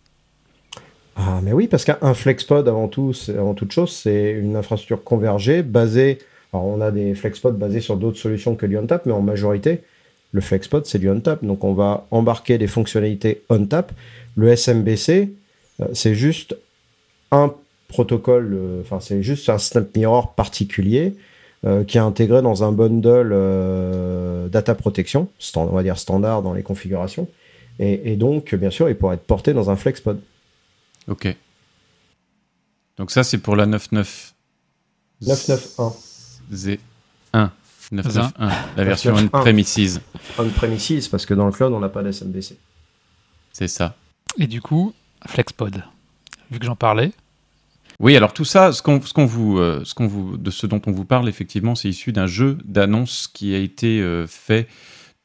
Ah, 1.15 1.39
mais 1.43 1.53
oui, 1.53 1.67
parce 1.67 1.83
qu'un 1.83 2.13
FlexPod, 2.13 2.67
avant, 2.67 2.87
tout, 2.87 3.13
avant 3.29 3.53
toute 3.53 3.71
chose, 3.71 3.91
c'est 3.91 4.31
une 4.31 4.55
infrastructure 4.55 5.03
convergée 5.03 5.63
basée 5.63 6.19
alors, 6.53 6.65
on 6.65 6.81
a 6.81 6.91
des 6.91 7.13
FlexPod 7.13 7.57
basés 7.57 7.81
sur 7.81 7.97
d'autres 7.97 8.17
solutions 8.17 8.55
que 8.55 8.65
du 8.65 8.77
OnTap, 8.77 9.05
mais 9.05 9.11
en 9.11 9.21
majorité, 9.21 9.81
le 10.31 10.41
FlexPod, 10.41 10.85
c'est 10.85 10.99
du 10.99 11.09
OnTap. 11.09 11.43
Donc, 11.43 11.63
on 11.63 11.73
va 11.73 12.07
embarquer 12.11 12.57
des 12.57 12.67
fonctionnalités 12.67 13.43
OnTap. 13.49 13.91
Le 14.35 14.49
SMBC, 14.49 15.33
euh, 15.81 15.85
c'est 15.93 16.15
juste 16.15 16.55
un 17.31 17.53
protocole, 17.89 18.53
euh, 18.53 18.81
enfin, 18.81 18.99
c'est 18.99 19.23
juste 19.23 19.49
un 19.49 19.57
Snap 19.57 19.95
Mirror 19.95 20.33
particulier 20.33 21.15
euh, 21.65 21.83
qui 21.83 21.97
est 21.97 22.01
intégré 22.01 22.41
dans 22.41 22.63
un 22.63 22.71
bundle 22.71 24.49
data 24.49 24.75
protection, 24.75 25.29
on 25.55 25.65
va 25.65 25.83
dire 25.83 25.97
standard 25.97 26.41
dans 26.41 26.53
les 26.53 26.63
configurations. 26.63 27.27
Et, 27.79 28.11
et, 28.11 28.15
donc, 28.15 28.55
bien 28.55 28.71
sûr, 28.71 28.89
il 28.89 28.95
pourrait 28.95 29.15
être 29.15 29.25
porté 29.25 29.53
dans 29.53 29.69
un 29.69 29.75
FlexPod. 29.75 30.19
Ok. 31.07 31.35
Donc 32.97 33.11
ça, 33.11 33.23
c'est 33.23 33.37
pour 33.37 33.55
la 33.55 33.67
9.9. 33.67 34.31
9.9.1. 35.23 35.93
Z1. 36.51 37.49
991, 37.91 38.51
la 38.75 38.83
version 38.83 39.15
on-premises. 39.15 40.01
On-premises, 40.37 41.07
parce 41.07 41.25
que 41.25 41.33
dans 41.33 41.45
le 41.45 41.51
cloud, 41.51 41.71
on 41.71 41.79
n'a 41.79 41.89
pas 41.89 42.03
d'SMBC. 42.03 42.57
C'est 43.53 43.67
ça. 43.67 43.95
Et 44.37 44.47
du 44.47 44.61
coup, 44.61 44.93
Flexpod, 45.25 45.83
vu 46.51 46.59
que 46.59 46.65
j'en 46.65 46.75
parlais. 46.75 47.11
Oui, 47.99 48.15
alors 48.15 48.33
tout 48.33 48.45
ça, 48.45 48.71
ce, 48.73 48.83
qu'on, 48.83 48.99
vous, 49.25 49.57
euh, 49.57 49.81
ce, 49.83 49.95
qu'on 49.95 50.05
vous, 50.05 50.37
de 50.37 50.51
ce 50.51 50.67
dont 50.67 50.81
on 50.85 50.91
vous 50.91 51.05
parle, 51.05 51.27
effectivement, 51.27 51.73
c'est 51.73 51.89
issu 51.89 52.11
d'un 52.11 52.27
jeu 52.27 52.57
d'annonce 52.63 53.27
qui 53.27 53.55
a 53.55 53.57
été 53.57 54.01
euh, 54.01 54.27
fait 54.27 54.67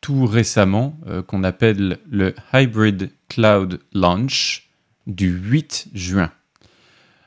tout 0.00 0.26
récemment 0.26 0.98
qu'on 1.28 1.44
appelle 1.44 1.98
le 2.10 2.34
Hybrid 2.52 3.12
Cloud 3.28 3.78
Launch 3.92 4.68
du 5.06 5.28
8 5.30 5.90
juin. 5.94 6.32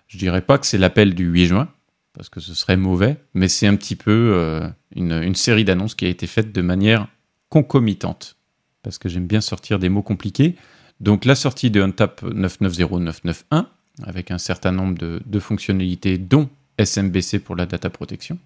Je 0.08 0.18
dirais 0.18 0.42
pas 0.42 0.58
que 0.58 0.66
c'est 0.66 0.78
l'appel 0.78 1.16
du 1.16 1.24
8 1.24 1.46
juin, 1.46 1.70
parce 2.12 2.28
que 2.28 2.42
ce 2.42 2.54
serait 2.54 2.76
mauvais, 2.76 3.16
mais 3.34 3.48
c'est 3.48 3.66
un 3.66 3.78
petit 3.78 3.96
peu 3.96 4.62
une, 4.94 5.14
une, 5.14 5.36
série 5.36 5.64
d'annonces 5.64 5.96
qui 5.96 6.06
a 6.06 6.10
été 6.10 6.28
faite 6.28 6.52
de 6.52 6.62
manière 6.62 7.08
concomitante, 7.48 8.36
parce 8.84 8.98
que 8.98 9.08
j'aime 9.08 9.26
bien 9.26 9.40
sortir 9.40 9.80
des 9.80 9.88
mots 9.88 10.04
compliqués. 10.04 10.58
Donc 11.00 11.24
la 11.24 11.36
sortie 11.36 11.72
de 11.72 11.82
Untap 11.82 12.24
990.991, 12.24 13.68
avec 14.04 14.32
un 14.32 14.38
certain 14.38 14.72
nombre 14.72 14.98
de, 14.98 15.40
fonctionnalités, 15.40 16.18
dont 16.18 16.50
SMBC 16.78 17.40
pour 17.40 17.56
la 17.56 17.66
data 17.66 17.90
protection. 17.90 18.38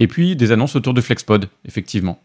Et 0.00 0.06
puis 0.06 0.36
des 0.36 0.52
annonces 0.52 0.76
autour 0.76 0.94
de 0.94 1.00
FlexPod, 1.00 1.48
effectivement. 1.64 2.20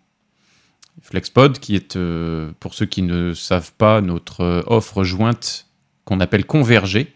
FlexPod, 1.02 1.60
qui 1.60 1.76
est, 1.76 1.96
euh, 1.96 2.52
pour 2.60 2.74
ceux 2.74 2.86
qui 2.86 3.02
ne 3.02 3.34
savent 3.34 3.74
pas, 3.74 4.02
notre 4.02 4.42
euh, 4.42 4.62
offre 4.68 5.04
jointe 5.04 5.68
qu'on 6.06 6.20
appelle 6.20 6.46
Converger 6.46 7.14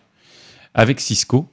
avec 0.73 0.99
Cisco. 0.99 1.51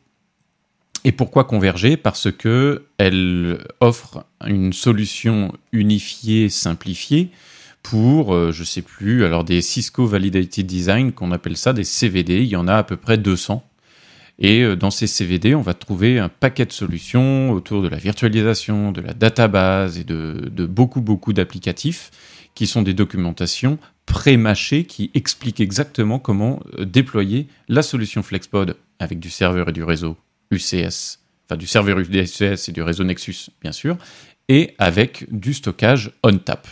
Et 1.05 1.13
pourquoi 1.13 1.45
Converger? 1.45 1.99
Parce 1.99 2.33
que 2.33 2.87
elle 2.97 3.59
offre 3.81 4.25
une 4.47 4.73
solution 4.73 5.53
unifiée, 5.73 6.49
simplifiée 6.49 7.31
pour, 7.85 8.33
je 8.33 8.37
euh, 8.37 8.53
je 8.53 8.65
sais 8.65 8.83
plus, 8.83 9.25
alors 9.25 9.45
des 9.45 9.61
Cisco 9.61 10.07
Validated 10.07 10.67
Design, 10.67 11.13
qu'on 11.13 11.31
appelle 11.31 11.57
ça 11.57 11.73
des 11.73 11.85
CVD. 11.85 12.43
Il 12.43 12.49
y 12.49 12.57
en 12.57 12.67
a 12.67 12.75
à 12.77 12.83
peu 12.83 12.97
près 12.97 13.19
200. 13.19 13.63
Et 14.39 14.63
euh, 14.63 14.75
dans 14.75 14.91
ces 14.91 15.07
CVD, 15.07 15.55
on 15.55 15.61
va 15.61 15.75
trouver 15.75 16.19
un 16.19 16.31
paquet 16.31 16.65
de 16.65 16.73
solutions 16.73 17.53
autour 17.53 17.83
de 17.83 17.89
la 17.89 17.99
virtualisation, 17.99 18.91
de 18.91 19.03
la 19.03 19.13
database 19.13 19.99
et 19.99 20.05
de, 20.05 20.67
beaucoup, 20.67 21.03
beaucoup 21.03 21.33
d'applicatifs 21.33 22.11
qui 22.55 22.67
sont 22.67 22.83
des 22.83 22.95
documentations 22.95 23.79
pré-mâchées 24.07 24.85
qui 24.85 25.11
expliquent 25.15 25.61
exactement 25.61 26.19
comment 26.19 26.61
euh, 26.79 26.87
déployer 26.87 27.49
la 27.69 27.83
solution 27.83 28.23
FlexPod 28.23 28.77
avec 28.99 29.21
du 29.21 29.29
serveur 29.29 29.69
et 29.69 29.73
du 29.73 29.85
réseau 29.85 30.17
UCS, 30.51 31.19
enfin 31.47 31.59
du 31.59 31.67
serveur 31.67 31.99
UCS 31.99 32.69
et 32.69 32.73
du 32.73 32.81
réseau 32.81 33.05
Nexus, 33.05 33.51
bien 33.61 33.73
sûr, 33.73 33.99
et 34.49 34.75
avec 34.79 35.27
du 35.31 35.53
stockage 35.53 36.13
on-tap. 36.23 36.67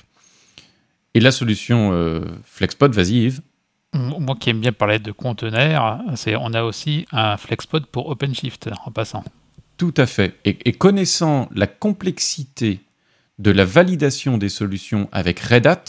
Et 1.14 1.21
la 1.21 1.31
solution 1.31 1.92
euh, 1.92 2.21
FlexPod, 2.45 2.95
vas-y 2.95 3.25
Yves. 3.25 3.40
Moi 3.95 4.37
qui 4.40 4.49
aime 4.49 4.61
bien 4.61 4.73
parler 4.73 4.99
de 4.99 5.12
conteneurs, 5.12 6.00
c'est 6.16 6.35
on 6.35 6.54
a 6.54 6.62
aussi 6.62 7.04
un 7.12 7.37
FlexPod 7.37 7.85
pour 7.87 8.09
OpenShift 8.09 8.71
en 8.87 8.90
passant. 8.90 9.23
Tout 9.76 9.92
à 9.99 10.07
fait. 10.07 10.35
Et, 10.45 10.73
connaissant 10.73 11.49
la 11.54 11.66
complexité 11.66 12.81
de 13.38 13.50
la 13.50 13.64
validation 13.66 14.38
des 14.38 14.49
solutions 14.49 15.09
avec 15.12 15.40
Red 15.40 15.66
Hat, 15.66 15.85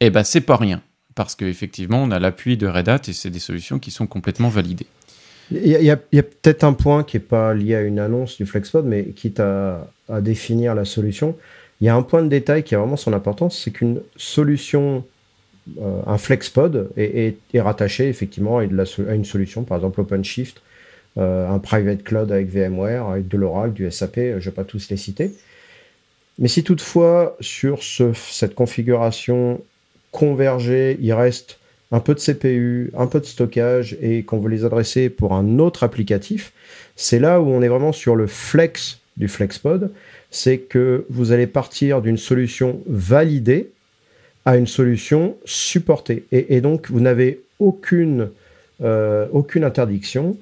eh 0.00 0.10
ben 0.10 0.22
c'est 0.22 0.42
pas 0.42 0.56
rien. 0.56 0.80
Parce 1.16 1.34
qu'effectivement, 1.34 2.02
on 2.02 2.10
a 2.12 2.20
l'appui 2.20 2.56
de 2.56 2.68
Red 2.68 2.88
Hat 2.88 3.00
et 3.08 3.12
c'est 3.12 3.30
des 3.30 3.38
solutions 3.40 3.80
qui 3.80 3.90
sont 3.90 4.06
complètement 4.06 4.48
validées. 4.48 4.86
Il 5.50 5.66
y 5.66 5.90
a, 5.90 5.96
peut-être 5.96 6.64
un 6.64 6.72
point 6.72 7.02
qui 7.02 7.16
n'est 7.16 7.22
pas 7.22 7.52
lié 7.52 7.74
à 7.74 7.82
une 7.82 7.98
annonce 7.98 8.36
du 8.36 8.46
FlexPod, 8.46 8.86
mais 8.86 9.06
quitte 9.10 9.40
à, 9.40 9.90
à 10.08 10.20
définir 10.20 10.74
la 10.74 10.84
solution. 10.84 11.36
Il 11.80 11.86
y 11.86 11.88
a 11.88 11.96
un 11.96 12.02
point 12.02 12.22
de 12.22 12.28
détail 12.28 12.62
qui 12.62 12.74
a 12.74 12.78
vraiment 12.78 12.96
son 12.96 13.12
importance, 13.12 13.60
c'est 13.62 13.70
qu'une 13.70 14.00
solution, 14.16 15.04
euh, 15.80 16.00
un 16.06 16.18
FlexPod, 16.18 16.90
est, 16.96 17.36
rattaché 17.54 18.08
effectivement 18.08 18.58
à, 18.58 18.64
une 18.64 19.24
solution, 19.24 19.64
par 19.64 19.78
exemple 19.78 20.00
OpenShift, 20.00 20.62
euh, 21.16 21.48
un 21.48 21.58
private 21.58 22.02
cloud 22.02 22.32
avec 22.32 22.48
VMware, 22.48 23.06
avec 23.06 23.28
de 23.28 23.36
l'Oracle, 23.36 23.72
du 23.72 23.90
SAP, 23.90 24.16
je 24.16 24.20
ne 24.34 24.38
vais 24.38 24.50
pas 24.50 24.64
tous 24.64 24.88
les 24.90 24.96
citer. 24.96 25.32
Mais 26.38 26.48
si 26.48 26.64
toutefois, 26.64 27.36
sur 27.40 27.82
cette 27.82 28.54
configuration 28.54 29.60
convergée, 30.10 30.98
il 31.00 31.12
reste 31.12 31.58
un 31.92 32.00
peu 32.00 32.14
de 32.14 32.20
CPU, 32.20 32.90
un 32.96 33.06
peu 33.06 33.20
de 33.20 33.24
stockage 33.24 33.96
et 34.00 34.24
qu'on 34.24 34.38
veut 34.38 34.50
les 34.50 34.64
adresser 34.64 35.10
pour 35.10 35.32
un 35.32 35.58
autre 35.60 35.84
applicatif, 35.84 36.52
c'est 36.96 37.20
là 37.20 37.40
où 37.40 37.48
on 37.48 37.62
est 37.62 37.68
vraiment 37.68 37.92
sur 37.92 38.16
le 38.16 38.26
flex 38.26 38.98
du 39.16 39.28
FlexPod 39.28 39.92
c'est 40.34 40.58
que 40.58 41.06
vous 41.10 41.30
allez 41.30 41.46
partir 41.46 42.02
d'une 42.02 42.16
solution 42.16 42.80
validée 42.86 43.70
à 44.44 44.56
une 44.56 44.66
solution 44.66 45.36
supportée. 45.44 46.26
Et, 46.32 46.60
donc, 46.60 46.90
vous 46.90 47.00
n'avez 47.00 47.40
aucune, 47.60 48.30
euh, 48.82 49.26
aucune 49.32 49.64
interdiction 49.64 50.36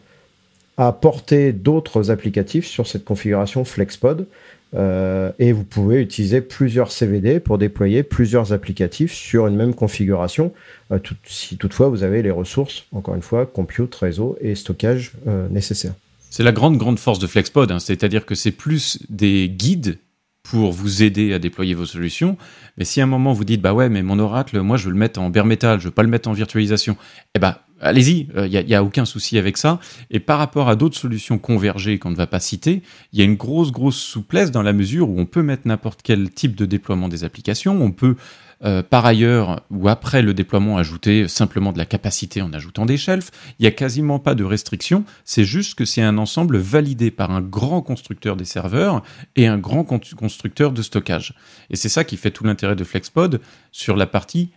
à 0.78 0.92
porter 0.92 1.52
d'autres 1.52 2.10
applicatifs 2.10 2.66
sur 2.66 2.86
cette 2.86 3.04
configuration 3.04 3.64
FlexPod. 3.64 4.26
Euh, 4.74 5.30
et 5.38 5.52
vous 5.52 5.64
pouvez 5.64 6.00
utiliser 6.00 6.40
plusieurs 6.40 6.90
CVD 6.90 7.38
pour 7.38 7.58
déployer 7.58 8.02
plusieurs 8.02 8.54
applicatifs 8.54 9.12
sur 9.12 9.46
une 9.46 9.56
même 9.56 9.74
configuration, 9.74 10.54
euh, 10.90 10.98
si 11.26 11.58
toutefois 11.58 11.90
vous 11.90 12.02
avez 12.02 12.22
les 12.22 12.30
ressources, 12.30 12.86
encore 12.92 13.14
une 13.14 13.22
fois, 13.22 13.44
compute, 13.44 13.94
réseau 13.94 14.38
et 14.40 14.54
stockage 14.54 15.12
nécessaires. 15.50 15.94
C'est 16.32 16.42
la 16.42 16.52
grande, 16.52 16.78
grande 16.78 16.98
force 16.98 17.18
de 17.18 17.26
FlexPod, 17.26 17.70
hein. 17.70 17.78
c'est-à-dire 17.78 18.24
que 18.24 18.34
c'est 18.34 18.52
plus 18.52 18.98
des 19.10 19.50
guides 19.50 19.98
pour 20.42 20.72
vous 20.72 21.02
aider 21.02 21.34
à 21.34 21.38
déployer 21.38 21.74
vos 21.74 21.84
solutions. 21.84 22.38
Mais 22.78 22.86
si 22.86 23.02
à 23.02 23.04
un 23.04 23.06
moment 23.06 23.34
vous 23.34 23.44
dites, 23.44 23.60
bah 23.60 23.74
ouais, 23.74 23.90
mais 23.90 24.02
mon 24.02 24.18
Oracle, 24.18 24.58
moi 24.62 24.78
je 24.78 24.86
veux 24.86 24.92
le 24.92 24.96
mettre 24.96 25.20
en 25.20 25.28
bare 25.28 25.44
metal, 25.44 25.78
je 25.78 25.84
veux 25.84 25.90
pas 25.90 26.02
le 26.02 26.08
mettre 26.08 26.30
en 26.30 26.32
virtualisation, 26.32 26.96
eh 27.34 27.38
ben 27.38 27.56
allez-y, 27.82 28.28
il 28.34 28.44
n'y 28.44 28.56
a, 28.56 28.62
y 28.62 28.74
a, 28.74 28.82
aucun 28.82 29.04
souci 29.04 29.36
avec 29.36 29.58
ça. 29.58 29.78
Et 30.10 30.20
par 30.20 30.38
rapport 30.38 30.70
à 30.70 30.74
d'autres 30.74 30.96
solutions 30.96 31.36
convergées 31.36 31.98
qu'on 31.98 32.10
ne 32.10 32.16
va 32.16 32.26
pas 32.26 32.40
citer, 32.40 32.80
il 33.12 33.18
y 33.18 33.22
a 33.22 33.26
une 33.26 33.36
grosse, 33.36 33.70
grosse 33.70 33.98
souplesse 33.98 34.50
dans 34.50 34.62
la 34.62 34.72
mesure 34.72 35.10
où 35.10 35.20
on 35.20 35.26
peut 35.26 35.42
mettre 35.42 35.68
n'importe 35.68 36.00
quel 36.02 36.30
type 36.30 36.56
de 36.56 36.64
déploiement 36.64 37.08
des 37.08 37.24
applications, 37.24 37.78
on 37.82 37.90
peut 37.90 38.16
euh, 38.64 38.82
par 38.82 39.04
ailleurs, 39.06 39.62
ou 39.70 39.88
après 39.88 40.22
le 40.22 40.34
déploiement, 40.34 40.76
ajouter 40.76 41.26
simplement 41.28 41.72
de 41.72 41.78
la 41.78 41.86
capacité 41.86 42.42
en 42.42 42.52
ajoutant 42.52 42.86
des 42.86 42.96
shelves. 42.96 43.30
Il 43.58 43.62
n'y 43.62 43.68
a 43.68 43.72
quasiment 43.72 44.18
pas 44.18 44.34
de 44.34 44.44
restrictions. 44.44 45.04
C'est 45.24 45.44
juste 45.44 45.74
que 45.74 45.84
c'est 45.84 46.02
un 46.02 46.18
ensemble 46.18 46.58
validé 46.58 47.10
par 47.10 47.30
un 47.30 47.40
grand 47.40 47.82
constructeur 47.82 48.36
des 48.36 48.44
serveurs 48.44 49.02
et 49.36 49.46
un 49.46 49.58
grand 49.58 49.84
constructeur 49.84 50.72
de 50.72 50.82
stockage. 50.82 51.34
Et 51.70 51.76
c'est 51.76 51.88
ça 51.88 52.04
qui 52.04 52.16
fait 52.16 52.30
tout 52.30 52.44
l'intérêt 52.44 52.76
de 52.76 52.84
FlexPod 52.84 53.40
sur 53.72 53.96
la 53.96 54.06
partie 54.06 54.50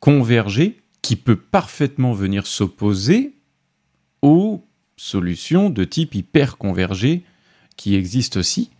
convergée 0.00 0.82
qui 1.02 1.16
peut 1.16 1.36
parfaitement 1.36 2.12
venir 2.12 2.46
s'opposer 2.46 3.34
aux 4.22 4.64
solutions 4.96 5.68
de 5.68 5.84
type 5.84 6.14
hyper 6.14 6.56
convergé 6.58 7.24
qui 7.76 7.96
existent 7.96 8.38
aussi, 8.38 8.70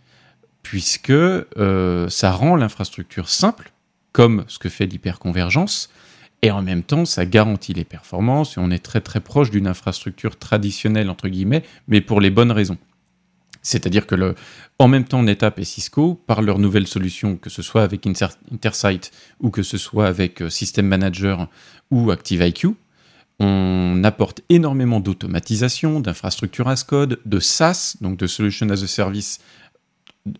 puisque 0.61 1.09
euh, 1.09 2.07
ça 2.09 2.31
rend 2.31 2.55
l'infrastructure 2.55 3.27
simple 3.27 3.72
comme 4.13 4.45
ce 4.47 4.59
que 4.59 4.69
fait 4.69 4.85
l'hyperconvergence, 4.85 5.89
et 6.41 6.51
en 6.51 6.61
même 6.61 6.83
temps, 6.83 7.05
ça 7.05 7.25
garantit 7.25 7.73
les 7.73 7.85
performances, 7.85 8.57
et 8.57 8.59
on 8.59 8.69
est 8.69 8.83
très 8.83 9.01
très 9.01 9.19
proche 9.19 9.49
d'une 9.49 9.67
infrastructure 9.67 10.37
traditionnelle, 10.37 11.09
entre 11.09 11.29
guillemets, 11.29 11.63
mais 11.87 12.01
pour 12.01 12.21
les 12.21 12.29
bonnes 12.29 12.51
raisons. 12.51 12.77
C'est-à-dire 13.61 14.05
que 14.05 14.15
le, 14.15 14.35
en 14.77 14.89
même 14.89 15.05
temps, 15.05 15.23
NetApp 15.23 15.57
et 15.59 15.63
Cisco, 15.63 16.21
par 16.27 16.41
leur 16.41 16.59
nouvelle 16.59 16.85
solution, 16.85 17.37
que 17.37 17.49
ce 17.49 17.61
soit 17.61 17.81
avec 17.81 18.05
Intersight 18.05 19.11
ou 19.39 19.49
que 19.51 19.63
ce 19.63 19.77
soit 19.77 20.05
avec 20.05 20.41
euh, 20.41 20.49
System 20.49 20.85
Manager 20.85 21.47
ou 21.89 22.11
ActiveIQ, 22.11 22.75
on 23.39 24.01
apporte 24.03 24.41
énormément 24.49 24.99
d'automatisation, 24.99 26.01
d'infrastructure 26.01 26.67
as 26.67 26.83
code, 26.83 27.19
de 27.25 27.39
SaaS, 27.39 27.95
donc 28.01 28.17
de 28.17 28.27
Solution 28.27 28.69
as 28.69 28.83
a 28.83 28.87
Service 28.87 29.39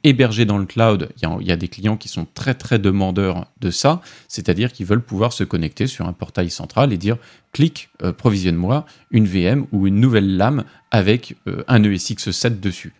hébergé 0.03 0.45
dans 0.45 0.57
le 0.57 0.65
cloud, 0.65 1.09
il 1.21 1.47
y, 1.47 1.51
a, 1.51 1.57
des 1.57 1.67
clients 1.67 1.97
qui 1.97 2.07
sont 2.07 2.25
très 2.33 2.53
très 2.53 2.79
demandeurs 2.79 3.47
de 3.59 3.69
ça, 3.69 4.01
c'est-à-dire 4.27 4.71
qu'ils 4.71 4.85
veulent 4.85 5.03
pouvoir 5.03 5.33
se 5.33 5.43
connecter 5.43 5.87
sur 5.87 6.07
un 6.07 6.13
portail 6.13 6.49
central 6.49 6.93
et 6.93 6.97
dire 6.97 7.17
clique, 7.51 7.89
euh, 8.01 8.13
provisionne-moi 8.13 8.85
une 9.11 9.25
VM 9.25 9.65
ou 9.71 9.87
une 9.87 9.99
nouvelle 9.99 10.37
lame 10.37 10.63
avec 10.91 11.35
euh, 11.47 11.63
un 11.67 11.81
ESX7 11.81 12.59
dessus. 12.59 12.93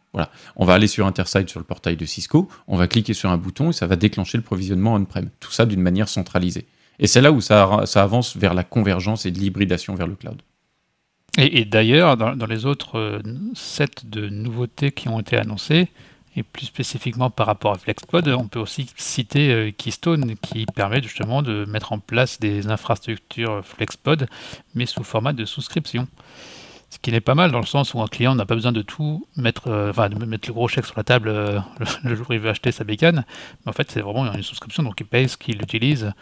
On 0.56 0.66
va 0.66 0.74
aller 0.74 0.88
sur 0.88 1.08
Intersite 1.08 1.50
sur 1.50 1.60
le 1.60 1.66
portail 1.66 1.96
de 1.96 2.06
Cisco, 2.06 2.48
on 2.68 2.78
va 2.78 2.88
cliquer 2.88 3.14
sur 3.14 3.32
un 3.32 3.38
bouton 3.38 3.72
et 3.72 3.74
ça 3.74 3.88
va 3.88 3.96
déclencher 3.96 4.38
le 4.38 4.44
provisionnement 4.44 4.94
on-prem. 4.94 5.30
Tout 5.40 5.52
ça 5.52 5.66
d'une 5.66 5.82
manière 5.82 6.08
centralisée. 6.08 6.68
Et 7.00 7.08
c'est 7.08 7.22
là 7.22 7.32
où 7.32 7.42
ça, 7.42 7.82
ça 7.86 8.04
avance 8.04 8.38
vers 8.38 8.54
la 8.54 8.64
convergence 8.64 9.26
et 9.26 9.32
de 9.32 9.40
l'hybridation 9.40 9.96
vers 9.96 10.06
le 10.06 10.14
cloud. 10.14 10.42
Et, 11.40 11.66
d'ailleurs, 11.66 12.16
dans, 12.16 12.36
dans, 12.36 12.46
les 12.46 12.68
autres 12.68 13.00
euh, 13.00 13.20
sets 13.56 14.06
de 14.06 14.30
nouveautés 14.30 14.92
qui 14.92 15.10
ont 15.10 15.20
été 15.20 15.36
annoncées, 15.36 15.90
et 16.36 16.44
plus 16.44 16.66
spécifiquement 16.66 17.30
par 17.30 17.48
rapport 17.48 17.74
à 17.74 17.78
FlexPod, 17.78 18.28
on 18.30 18.48
peut 18.48 18.60
aussi 18.60 18.90
citer 18.96 19.52
euh, 19.52 19.72
Keystone 19.72 20.36
qui 20.42 20.66
permet 20.66 21.02
justement 21.02 21.42
de 21.42 21.66
mettre 21.66 21.94
en 21.94 22.00
place 22.00 22.40
des 22.40 22.68
infrastructures 22.70 23.64
FlexPod, 23.64 24.28
mais 24.76 24.86
sous 24.86 25.04
format 25.04 25.34
de 25.34 25.46
souscription. 25.46 26.08
Ce 26.90 27.00
qui 27.00 27.12
n'est 27.12 27.22
pas 27.22 27.34
mal 27.34 27.52
dans 27.52 27.60
le 27.60 27.66
sens 27.66 27.96
où 27.96 28.02
un 28.02 28.08
client 28.08 28.36
n'a 28.36 28.46
pas 28.46 28.54
besoin 28.54 28.72
de 28.72 28.84
tout 28.84 29.28
mettre, 29.36 29.68
euh, 29.68 29.90
enfin, 29.90 30.10
de 30.10 30.26
mettre 30.26 30.48
le 30.48 30.54
gros 30.54 30.68
chèque 30.68 30.86
sur 30.86 30.98
la 30.98 31.04
table 31.04 31.30
euh, 31.30 31.60
le 32.04 32.16
jour 32.16 32.28
où 32.30 32.34
il 32.34 32.40
veut 32.40 32.50
acheter 32.50 32.72
sa 32.72 32.84
bécane. 32.84 33.26
Mais 33.66 33.70
en 33.70 33.74
fait, 33.74 33.90
c'est 33.92 34.02
vraiment 34.02 34.32
une 34.32 34.44
souscription, 34.44 34.84
donc 34.84 35.00
il 35.00 35.06
paye 35.06 35.28
ce 35.28 35.38
qu'il 35.38 35.62
utilise 35.62 36.14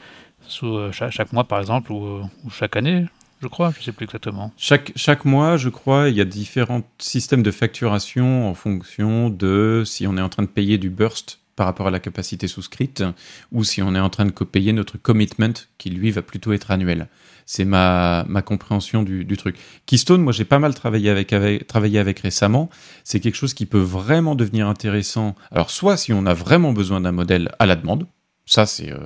sous, 0.47 0.91
chaque, 0.91 1.31
mois 1.33 1.43
par 1.43 1.59
exemple 1.59 1.91
ou 1.91 2.27
chaque 2.49 2.75
année 2.75 3.05
je 3.41 3.47
crois, 3.47 3.71
je 3.71 3.79
ne 3.79 3.83
sais 3.83 3.91
plus 3.91 4.03
exactement. 4.03 4.53
Chaque, 4.57 5.25
mois, 5.25 5.57
je 5.57 5.69
crois, 5.69 6.09
il 6.09 6.15
y 6.15 6.21
a 6.21 6.25
différents 6.25 6.83
systèmes 6.99 7.41
de 7.41 7.51
facturation 7.51 8.47
en 8.47 8.53
fonction 8.53 9.29
de 9.29 9.83
si 9.85 10.05
on 10.05 10.15
est 10.17 10.21
en 10.21 10.29
train 10.29 10.43
de 10.43 10.47
payer 10.47 10.77
du 10.77 10.89
burst 10.89 11.39
par 11.55 11.65
rapport 11.65 11.87
à 11.87 11.91
la 11.91 11.99
capacité 11.99 12.47
souscrite, 12.47 13.03
ou 13.51 13.63
si 13.63 13.81
on 13.81 13.93
est 13.95 13.99
en 13.99 14.09
train 14.09 14.25
de 14.25 14.31
payer 14.31 14.73
notre 14.73 14.97
commitment, 14.97 15.53
qui 15.77 15.89
lui 15.89 16.11
va 16.11 16.21
plutôt 16.21 16.53
être 16.53 16.71
annuel. 16.71 17.07
C'est 17.45 17.65
ma, 17.65 18.25
compréhension 18.45 19.03
du, 19.03 19.25
truc. 19.37 19.57
Keystone, 19.85 20.21
moi 20.21 20.33
j'ai 20.33 20.45
pas 20.45 20.59
mal 20.59 20.73
travaillé 20.73 21.09
avec 21.09 22.19
récemment. 22.19 22.69
C'est 23.03 23.19
quelque 23.19 23.35
chose 23.35 23.53
qui 23.53 23.65
peut 23.65 23.79
vraiment 23.79 24.35
devenir 24.35 24.67
intéressant. 24.67 25.35
Alors 25.51 25.71
soit 25.71 25.97
si 25.97 26.13
on 26.13 26.25
a 26.25 26.33
vraiment 26.33 26.73
besoin 26.73 27.01
d'un 27.01 27.11
modèle 27.11 27.51
à 27.59 27.65
la 27.65 27.75
demande, 27.75 28.05
ça 28.45 28.65
c'est 28.65 28.91
euh, 28.91 28.97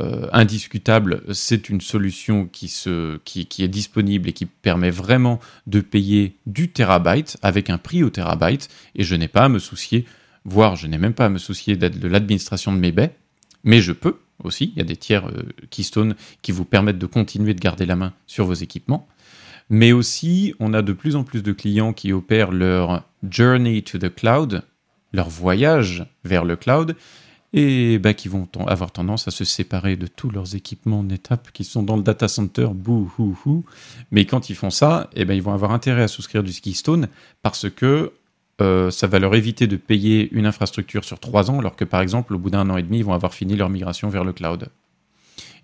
euh, 0.00 0.28
indiscutable, 0.32 1.22
c'est 1.32 1.68
une 1.68 1.80
solution 1.80 2.46
qui, 2.46 2.68
se, 2.68 3.18
est 3.36 3.68
disponible 3.68 4.28
et 4.28 4.32
qui 4.32 4.46
permet 4.46 4.90
vraiment 4.90 5.40
de 5.66 5.80
payer 5.80 6.36
du 6.46 6.70
terabyte 6.70 7.36
avec 7.42 7.70
un 7.70 7.78
prix 7.78 8.02
au 8.02 8.10
terabyte, 8.10 8.68
et 8.94 9.04
je 9.04 9.14
n'ai 9.14 9.28
pas 9.28 9.44
à 9.44 9.48
me 9.48 9.58
soucier, 9.58 10.04
voire 10.44 10.76
je 10.76 10.86
n'ai 10.86 10.98
même 10.98 11.14
pas 11.14 11.26
à 11.26 11.30
me 11.30 11.38
soucier 11.38 11.76
de 11.76 12.08
l'administration 12.08 12.72
de 12.72 12.78
mes 12.78 12.92
baies, 12.92 13.14
mais 13.64 13.80
je 13.80 13.92
peux 13.92 14.16
aussi, 14.44 14.72
il 14.74 14.78
y 14.78 14.80
a 14.80 14.84
des 14.84 14.96
tiers 14.96 15.26
euh, 15.28 15.42
Keystone 15.70 16.14
qui 16.42 16.52
vous 16.52 16.64
permettent 16.64 16.98
de 16.98 17.06
continuer 17.06 17.54
de 17.54 17.60
garder 17.60 17.86
la 17.86 17.96
main 17.96 18.12
sur 18.26 18.46
vos 18.46 18.54
équipements, 18.54 19.08
mais 19.68 19.92
aussi 19.92 20.54
on 20.60 20.74
a 20.74 20.82
de 20.82 20.92
plus 20.92 21.16
en 21.16 21.24
plus 21.24 21.42
de 21.42 21.52
clients 21.52 21.92
qui 21.92 22.12
opèrent 22.12 22.52
leur 22.52 23.04
journey 23.28 23.82
to 23.82 23.98
the 23.98 24.14
cloud, 24.14 24.62
leur 25.12 25.28
voyage 25.28 26.06
vers 26.24 26.44
le 26.44 26.56
cloud, 26.56 26.94
et 27.52 27.98
bah, 27.98 28.14
qui 28.14 28.28
vont 28.28 28.46
avoir 28.66 28.90
tendance 28.90 29.26
à 29.26 29.30
se 29.30 29.44
séparer 29.44 29.96
de 29.96 30.06
tous 30.06 30.30
leurs 30.30 30.54
équipements 30.54 31.02
NetApp 31.02 31.50
qui 31.52 31.64
sont 31.64 31.82
dans 31.82 31.96
le 31.96 32.02
data 32.02 32.28
center, 32.28 32.68
bouhouhou. 32.74 33.64
Mais 34.10 34.26
quand 34.26 34.50
ils 34.50 34.54
font 34.54 34.70
ça, 34.70 35.08
eh 35.14 35.24
ben, 35.24 35.34
ils 35.34 35.42
vont 35.42 35.54
avoir 35.54 35.72
intérêt 35.72 36.02
à 36.02 36.08
souscrire 36.08 36.42
du 36.42 36.52
Keystone 36.52 37.08
parce 37.42 37.70
que 37.70 38.12
euh, 38.60 38.90
ça 38.90 39.06
va 39.06 39.18
leur 39.18 39.34
éviter 39.34 39.66
de 39.66 39.76
payer 39.76 40.28
une 40.32 40.44
infrastructure 40.44 41.04
sur 41.04 41.20
trois 41.20 41.50
ans, 41.50 41.60
alors 41.60 41.76
que 41.76 41.84
par 41.84 42.00
exemple, 42.00 42.34
au 42.34 42.38
bout 42.38 42.50
d'un 42.50 42.68
an 42.70 42.76
et 42.76 42.82
demi, 42.82 42.98
ils 42.98 43.04
vont 43.04 43.12
avoir 43.12 43.32
fini 43.32 43.56
leur 43.56 43.70
migration 43.70 44.08
vers 44.08 44.24
le 44.24 44.32
cloud. 44.32 44.68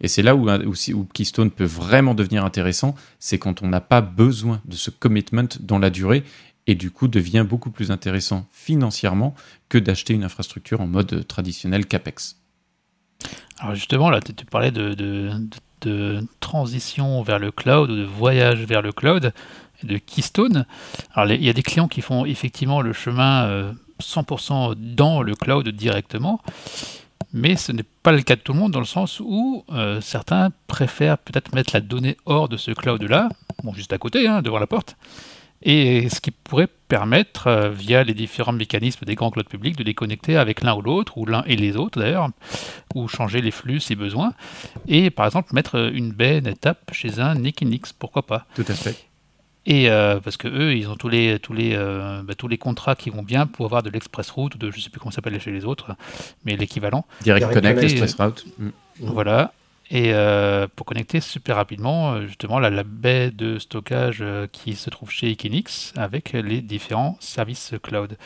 Et 0.01 0.09
c'est 0.09 0.23
là 0.23 0.35
où, 0.35 0.49
où, 0.49 1.05
Keystone 1.13 1.51
peut 1.51 1.65
vraiment 1.65 2.15
devenir 2.15 2.45
intéressant, 2.45 2.95
c'est 3.19 3.39
quand 3.39 3.63
on 3.63 3.69
n'a 3.69 3.81
pas 3.81 4.01
besoin 4.01 4.61
de 4.65 4.75
ce 4.77 4.91
commitment 4.91 5.49
dans 5.61 5.79
la 5.79 5.91
durée 5.91 6.25
et 6.67 6.75
du 6.75 6.91
coup 6.91 7.09
devient 7.09 7.45
beaucoup 7.49 7.71
plus 7.71 7.91
intéressant 7.91 8.47
financièrement 8.51 9.35
que 9.69 9.79
d'acheter 9.79 10.15
une 10.15 10.25
infrastructure 10.25 10.81
en 10.81 10.87
mode 10.87 11.27
traditionnel 11.27 11.87
CAPEX. 11.87 12.39
Alors 13.59 13.75
justement, 13.75 14.11
là, 14.11 14.21
tu 14.21 14.45
parlais 14.45 14.71
de, 14.71 15.31
transition 16.41 17.23
vers 17.23 17.39
le 17.39 17.51
cloud 17.51 17.91
ou 17.91 17.97
de 17.97 18.05
voyage 18.05 18.65
vers 18.65 18.81
le 18.81 18.93
cloud, 18.93 19.35
de 19.83 19.99
Keystone. 19.99 20.65
Alors 21.13 21.31
il 21.31 21.45
y 21.45 21.51
a 21.51 21.53
des 21.53 21.63
clients 21.63 21.89
qui 21.89 22.01
font 22.01 22.25
effectivement 22.25 22.81
le 22.81 22.95
chemin 22.95 23.75
100% 24.01 24.71
euh, 24.71 24.75
dans 24.77 25.21
le 25.21 25.35
cloud 25.35 25.69
directement, 25.69 26.41
mais 27.35 27.57
ce 27.57 27.73
n'est 27.73 27.85
pas 28.03 28.13
le 28.13 28.23
cas 28.23 28.37
de 28.37 28.41
tout 28.41 28.55
le 28.55 28.61
monde 28.61 28.73
dans 28.73 28.81
le 28.81 28.87
sens 28.87 29.21
où 29.21 29.65
euh, 29.73 30.01
certains 30.01 30.51
préfèrent 30.69 31.19
peut-être 31.19 31.55
mettre 31.55 31.73
la 31.75 31.81
donnée 31.81 32.17
hors 32.25 32.49
de 32.49 32.57
ce 32.57 32.71
cloud-là, 32.71 33.29
bon, 33.63 33.75
juste 33.75 33.93
à 33.93 33.99
côté, 33.99 34.27
hein, 34.27 34.41
devant 34.41 34.59
la 34.59 34.67
porte, 34.67 34.97
et 35.65 36.09
ce 36.11 36.21
qui 36.21 36.31
pourrait 36.31 36.69
permettre, 36.89 37.47
euh, 37.47 37.71
via 37.71 38.05
les 38.05 38.15
différents 38.15 38.53
mécanismes 38.53 39.07
des 39.07 39.15
grands 39.15 39.31
clouds 39.31 39.45
publics, 39.45 39.77
de 39.77 39.85
les 39.85 39.95
connecter 39.95 40.37
avec 40.37 40.63
l'un 40.63 40.75
ou 40.75 40.83
l'autre, 40.83 41.17
ou 41.17 41.25
l'un 41.25 41.43
et 41.47 41.57
les 41.57 41.77
autres 41.77 41.99
d'ailleurs, 41.99 42.29
ou 42.95 43.09
changer 43.09 43.41
les 43.41 43.51
flux 43.51 43.81
si 43.81 43.95
besoin, 43.95 44.35
et 44.87 45.11
par 45.11 45.27
exemple 45.27 45.55
mettre 45.55 45.91
une 45.93 46.13
baie 46.13 46.39
étape 46.39 46.91
chez 46.93 47.19
un 47.19 47.35
Nikinix, 47.35 47.93
pourquoi 47.93 48.27
pas. 48.27 48.47
Tout 48.55 48.65
à 48.69 48.75
fait. 48.75 49.07
Et 49.67 49.89
euh, 49.89 50.21
parce 50.21 50.37
que 50.37 50.47
eux, 50.47 50.77
ils 50.77 50.89
ont 50.91 50.97
tous 50.97 51.09
les 51.09 51.39
tous 51.39 51.55
les 51.55 51.73
euh, 51.75 52.23
bah, 52.23 52.35
tous 52.35 52.49
les 52.49 52.59
contrats 52.59 52.95
qui 52.95 53.09
vont 53.09 53.23
bien 53.23 53.47
pour 53.47 53.65
avoir 53.65 53.83
de 53.83 53.89
l'express 53.89 54.31
route 54.31 54.55
ou 54.55 54.59
de 54.59 54.71
je 54.71 54.79
sais 54.79 54.91
plus 54.91 55.01
comment 55.01 55.11
ça 55.11 55.17
s'appelle 55.17 55.41
chez 55.41 55.53
les 55.53 55.65
autres, 55.65 55.97
mais 56.45 56.57
l'équivalent. 56.57 57.07
Direct, 57.23 57.51
Connect, 57.51 57.83
Express 57.83 58.15
Route. 58.15 58.45
Voilà. 59.01 59.53
Et 59.91 60.15
euh, 60.15 60.67
pour 60.75 60.87
connecter 60.87 61.21
super 61.21 61.57
rapidement 61.57 62.15
euh, 62.15 62.27
justement 62.27 62.59
la, 62.59 62.71
la 62.71 62.85
baie 62.85 63.31
de 63.31 63.59
stockage 63.59 64.19
euh, 64.23 64.47
qui 64.47 64.77
se 64.77 64.89
trouve 64.89 65.11
chez 65.11 65.31
Equinix 65.31 65.93
avec 65.97 66.33
les 66.33 66.63
différents 66.63 67.17
services 67.21 67.75
cloud. 67.83 68.17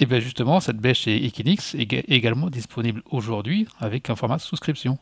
Et 0.00 0.06
bien 0.06 0.18
justement, 0.20 0.60
cette 0.60 0.78
baie 0.78 0.94
chez 0.94 1.24
Equinix 1.26 1.74
est 1.74 1.92
également 2.08 2.48
disponible 2.48 3.02
aujourd'hui 3.10 3.68
avec 3.80 4.08
un 4.08 4.16
format 4.16 4.38
souscription. 4.38 4.98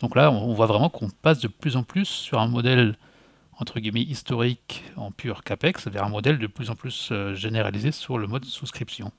Donc 0.00 0.14
là, 0.14 0.30
on 0.30 0.52
voit 0.54 0.66
vraiment 0.66 0.88
qu'on 0.88 1.08
passe 1.08 1.40
de 1.40 1.48
plus 1.48 1.76
en 1.76 1.84
plus 1.84 2.06
sur 2.06 2.38
un 2.38 2.48
modèle 2.48 2.96
entre 3.58 3.78
guillemets 3.80 4.02
historique 4.02 4.84
en 4.96 5.10
pur 5.10 5.44
CAPEX 5.44 5.88
vers 5.88 6.04
un 6.04 6.08
modèle 6.08 6.38
de 6.38 6.46
plus 6.46 6.70
en 6.70 6.74
plus 6.74 7.12
généralisé 7.34 7.92
sur 7.92 8.16
le 8.16 8.26
mode 8.26 8.46
souscription. 8.46 9.12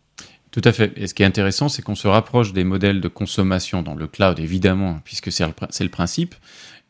Tout 0.51 0.61
à 0.65 0.73
fait. 0.73 0.91
Et 0.97 1.07
ce 1.07 1.13
qui 1.13 1.23
est 1.23 1.25
intéressant, 1.25 1.69
c'est 1.69 1.81
qu'on 1.81 1.95
se 1.95 2.07
rapproche 2.07 2.51
des 2.51 2.65
modèles 2.65 2.99
de 2.99 3.07
consommation 3.07 3.81
dans 3.81 3.95
le 3.95 4.07
cloud, 4.07 4.37
évidemment, 4.39 4.99
puisque 5.05 5.31
c'est 5.31 5.45
le, 5.45 5.89
principe, 5.89 6.35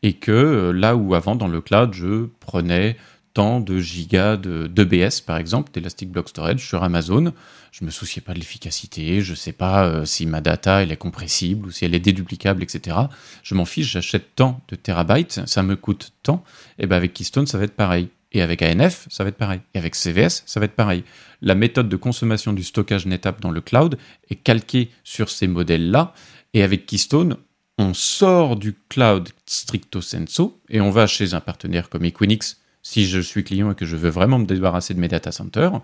et 0.02 0.14
que 0.14 0.32
euh, 0.32 0.72
là 0.72 0.96
où 0.96 1.14
avant, 1.14 1.36
dans 1.36 1.46
le 1.46 1.60
cloud, 1.60 1.94
je 1.94 2.26
prenais 2.40 2.96
tant 3.34 3.60
de 3.60 3.78
gigas 3.78 4.36
de 4.36 4.66
d'EBS, 4.66 5.22
par 5.24 5.36
exemple, 5.38 5.72
d'Elastic 5.72 6.10
Block 6.10 6.28
Storage 6.28 6.66
sur 6.66 6.82
Amazon, 6.82 7.32
je 7.70 7.84
me 7.84 7.90
souciais 7.90 8.20
pas 8.20 8.34
de 8.34 8.38
l'efficacité, 8.38 9.22
je 9.22 9.34
sais 9.34 9.52
pas 9.52 9.86
euh, 9.86 10.04
si 10.04 10.26
ma 10.26 10.42
data 10.42 10.82
elle 10.82 10.92
est 10.92 10.96
compressible 10.96 11.68
ou 11.68 11.70
si 11.70 11.86
elle 11.86 11.94
est 11.94 12.00
déduplicable, 12.00 12.62
etc. 12.62 12.96
Je 13.42 13.54
m'en 13.54 13.64
fiche, 13.64 13.90
j'achète 13.90 14.34
tant 14.36 14.60
de 14.68 14.76
terabytes, 14.76 15.40
ça 15.46 15.62
me 15.62 15.76
coûte 15.76 16.12
tant, 16.22 16.44
et 16.78 16.86
ben 16.86 16.96
avec 16.96 17.14
Keystone, 17.14 17.46
ça 17.46 17.56
va 17.56 17.64
être 17.64 17.76
pareil. 17.76 18.08
Et 18.32 18.42
avec 18.42 18.62
ANF, 18.62 19.06
ça 19.10 19.24
va 19.24 19.28
être 19.28 19.36
pareil. 19.36 19.60
Et 19.74 19.78
avec 19.78 19.94
CVS, 19.94 20.42
ça 20.46 20.58
va 20.58 20.66
être 20.66 20.74
pareil. 20.74 21.04
La 21.42 21.54
méthode 21.54 21.88
de 21.88 21.96
consommation 21.96 22.52
du 22.52 22.62
stockage 22.62 23.06
NetApp 23.06 23.40
dans 23.40 23.50
le 23.50 23.60
cloud 23.60 23.98
est 24.30 24.36
calquée 24.36 24.90
sur 25.04 25.28
ces 25.28 25.46
modèles-là. 25.46 26.14
Et 26.54 26.62
avec 26.62 26.86
Keystone, 26.86 27.36
on 27.78 27.94
sort 27.94 28.56
du 28.56 28.74
cloud 28.88 29.28
stricto 29.46 30.00
sensu 30.00 30.42
et 30.68 30.80
on 30.80 30.90
va 30.90 31.06
chez 31.06 31.34
un 31.34 31.40
partenaire 31.40 31.88
comme 31.88 32.04
Equinix 32.04 32.60
si 32.82 33.06
je 33.06 33.20
suis 33.20 33.44
client 33.44 33.70
et 33.70 33.74
que 33.74 33.86
je 33.86 33.96
veux 33.96 34.10
vraiment 34.10 34.38
me 34.38 34.46
débarrasser 34.46 34.94
de 34.94 35.00
mes 35.00 35.08
data 35.08 35.32
centers. 35.32 35.80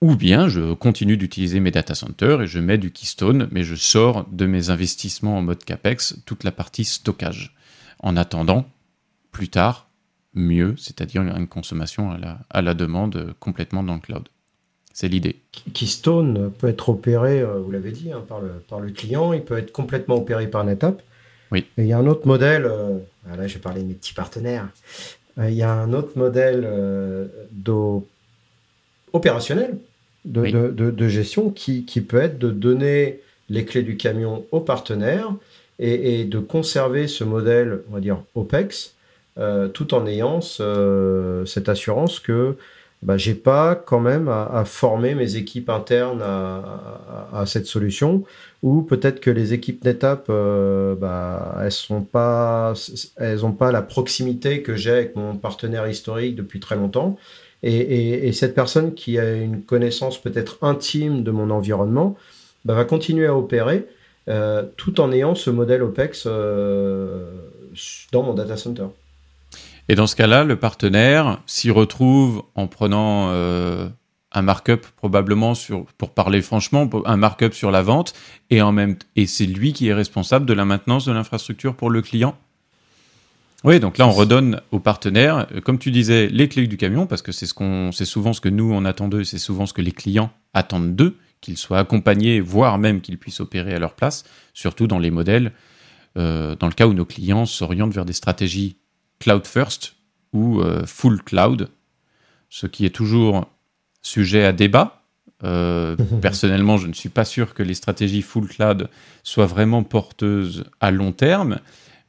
Ou 0.00 0.16
bien 0.16 0.48
je 0.48 0.74
continue 0.74 1.16
d'utiliser 1.16 1.60
mes 1.60 1.70
data 1.70 1.94
centers 1.94 2.42
et 2.42 2.46
je 2.46 2.58
mets 2.58 2.78
du 2.78 2.90
Keystone, 2.90 3.48
mais 3.52 3.62
je 3.62 3.76
sors 3.76 4.26
de 4.30 4.46
mes 4.46 4.70
investissements 4.70 5.38
en 5.38 5.42
mode 5.42 5.62
CAPEX 5.64 6.16
toute 6.26 6.42
la 6.42 6.50
partie 6.50 6.84
stockage. 6.84 7.54
En 8.00 8.16
attendant, 8.16 8.68
plus 9.30 9.48
tard, 9.48 9.88
mieux, 10.34 10.74
c'est-à-dire 10.78 11.22
une 11.22 11.48
consommation 11.48 12.10
à 12.10 12.18
la, 12.18 12.38
à 12.50 12.62
la, 12.62 12.74
demande 12.74 13.34
complètement 13.38 13.82
dans 13.82 13.94
le 13.94 14.00
cloud. 14.00 14.28
C'est 14.92 15.08
l'idée. 15.08 15.36
Keystone 15.72 16.50
peut 16.58 16.68
être 16.68 16.90
opéré, 16.90 17.40
euh, 17.40 17.58
vous 17.58 17.70
l'avez 17.70 17.92
dit, 17.92 18.12
hein, 18.12 18.22
par, 18.26 18.40
le, 18.40 18.50
par 18.68 18.80
le 18.80 18.90
client, 18.90 19.32
il 19.32 19.42
peut 19.42 19.56
être 19.56 19.72
complètement 19.72 20.16
opéré 20.16 20.46
par 20.48 20.64
NetApp. 20.64 21.02
Oui. 21.50 21.66
Et 21.78 21.82
il 21.82 21.86
y 21.86 21.92
a 21.92 21.98
un 21.98 22.06
autre 22.06 22.26
modèle, 22.26 22.64
euh, 22.66 22.98
ah, 23.30 23.36
là 23.36 23.46
je 23.46 23.54
vais 23.54 23.60
parler 23.60 23.82
de 23.82 23.88
mes 23.88 23.94
petits 23.94 24.14
partenaires, 24.14 24.68
euh, 25.38 25.48
il 25.48 25.56
y 25.56 25.62
a 25.62 25.72
un 25.72 25.92
autre 25.92 26.16
modèle 26.16 26.68
opérationnel 29.12 29.78
de, 30.24 30.70
de, 30.70 30.90
de, 30.90 31.08
gestion 31.08 31.50
qui, 31.50 31.84
qui, 31.84 32.00
peut 32.00 32.20
être 32.20 32.38
de 32.38 32.50
donner 32.50 33.20
les 33.48 33.64
clés 33.64 33.82
du 33.82 33.96
camion 33.96 34.46
au 34.50 34.60
partenaire 34.60 35.34
et, 35.78 36.20
et 36.20 36.24
de 36.24 36.38
conserver 36.38 37.08
ce 37.08 37.24
modèle, 37.24 37.82
on 37.90 37.94
va 37.94 38.00
dire, 38.00 38.22
OPEX, 38.34 38.94
euh, 39.38 39.68
tout 39.68 39.94
en 39.94 40.06
ayant 40.06 40.40
cette 40.40 41.68
assurance 41.68 42.20
que 42.20 42.56
bah, 43.02 43.16
j'ai 43.16 43.34
pas 43.34 43.74
quand 43.74 43.98
même 43.98 44.28
à, 44.28 44.64
former 44.64 45.14
mes 45.16 45.34
équipes 45.36 45.70
internes 45.70 46.22
à, 46.22 47.44
cette 47.46 47.66
solution 47.66 48.22
ou 48.62 48.82
peut-être 48.82 49.18
que 49.20 49.30
les 49.30 49.52
équipes 49.54 49.84
NetApp 49.84 50.26
euh, 50.28 50.94
bah, 50.94 51.58
elles 51.62 51.72
sont 51.72 52.02
pas 52.02 52.74
elles 53.16 53.44
ont 53.44 53.52
pas 53.52 53.72
la 53.72 53.82
proximité 53.82 54.62
que 54.62 54.76
j'ai 54.76 54.92
avec 54.92 55.16
mon 55.16 55.34
partenaire 55.36 55.88
historique 55.88 56.36
depuis 56.36 56.60
très 56.60 56.76
longtemps 56.76 57.16
et, 57.64 58.32
cette 58.32 58.54
personne 58.54 58.94
qui 58.94 59.18
a 59.18 59.32
une 59.34 59.62
connaissance 59.62 60.20
peut-être 60.20 60.58
intime 60.62 61.24
de 61.24 61.30
mon 61.32 61.50
environnement 61.50 62.16
bah, 62.64 62.74
va 62.74 62.84
continuer 62.84 63.26
à 63.26 63.36
opérer 63.36 63.86
euh, 64.28 64.64
tout 64.76 65.00
en 65.00 65.10
ayant 65.10 65.34
ce 65.34 65.50
modèle 65.50 65.82
OPEX 65.82 66.26
dans 68.12 68.22
mon 68.22 68.34
data 68.34 68.56
center. 68.56 68.86
Et 69.88 69.94
dans 69.94 70.06
ce 70.06 70.16
cas-là, 70.16 70.44
le 70.44 70.56
partenaire 70.56 71.40
s'y 71.46 71.70
retrouve 71.70 72.44
en 72.54 72.66
prenant 72.66 73.30
euh, 73.30 73.88
un 74.32 74.42
markup 74.42 74.86
probablement 74.96 75.54
sur, 75.54 75.86
pour 75.98 76.14
parler 76.14 76.40
franchement, 76.42 76.88
un 77.04 77.16
markup 77.16 77.52
sur 77.52 77.70
la 77.70 77.82
vente, 77.82 78.14
et 78.50 78.62
en 78.62 78.72
même 78.72 78.96
et 79.16 79.26
c'est 79.26 79.46
lui 79.46 79.72
qui 79.72 79.88
est 79.88 79.94
responsable 79.94 80.46
de 80.46 80.52
la 80.52 80.64
maintenance 80.64 81.04
de 81.04 81.12
l'infrastructure 81.12 81.74
pour 81.74 81.90
le 81.90 82.02
client. 82.02 82.36
Oui, 83.64 83.78
donc 83.78 83.98
là 83.98 84.08
on 84.08 84.12
redonne 84.12 84.60
au 84.72 84.80
partenaire, 84.80 85.46
euh, 85.54 85.60
comme 85.60 85.78
tu 85.78 85.90
disais, 85.90 86.28
les 86.28 86.48
clés 86.48 86.66
du 86.66 86.76
camion, 86.76 87.06
parce 87.06 87.22
que 87.22 87.32
c'est 87.32 87.46
ce 87.46 87.54
qu'on, 87.54 87.92
c'est 87.92 88.04
souvent 88.04 88.32
ce 88.32 88.40
que 88.40 88.48
nous 88.48 88.72
on 88.72 88.84
attend 88.84 89.08
d'eux, 89.08 89.24
c'est 89.24 89.38
souvent 89.38 89.66
ce 89.66 89.72
que 89.72 89.82
les 89.82 89.92
clients 89.92 90.32
attendent 90.54 90.96
d'eux, 90.96 91.16
qu'ils 91.40 91.58
soient 91.58 91.78
accompagnés, 91.78 92.40
voire 92.40 92.78
même 92.78 93.00
qu'ils 93.00 93.18
puissent 93.18 93.40
opérer 93.40 93.74
à 93.74 93.78
leur 93.78 93.94
place, 93.94 94.24
surtout 94.54 94.86
dans 94.86 94.98
les 94.98 95.10
modèles, 95.10 95.52
euh, 96.16 96.56
dans 96.56 96.66
le 96.66 96.72
cas 96.72 96.86
où 96.86 96.94
nos 96.94 97.04
clients 97.04 97.46
s'orientent 97.46 97.94
vers 97.94 98.04
des 98.04 98.12
stratégies 98.12 98.76
cloud 99.22 99.46
first 99.46 99.94
ou 100.32 100.60
euh, 100.60 100.84
full 100.86 101.22
cloud, 101.22 101.68
ce 102.50 102.66
qui 102.66 102.84
est 102.84 102.90
toujours 102.90 103.46
sujet 104.02 104.44
à 104.44 104.52
débat. 104.52 105.02
Euh, 105.44 105.96
personnellement, 106.20 106.76
je 106.76 106.88
ne 106.88 106.92
suis 106.92 107.08
pas 107.08 107.24
sûr 107.24 107.54
que 107.54 107.62
les 107.62 107.74
stratégies 107.74 108.22
full 108.22 108.48
cloud 108.48 108.88
soient 109.22 109.46
vraiment 109.46 109.84
porteuses 109.84 110.64
à 110.80 110.90
long 110.90 111.12
terme. 111.12 111.58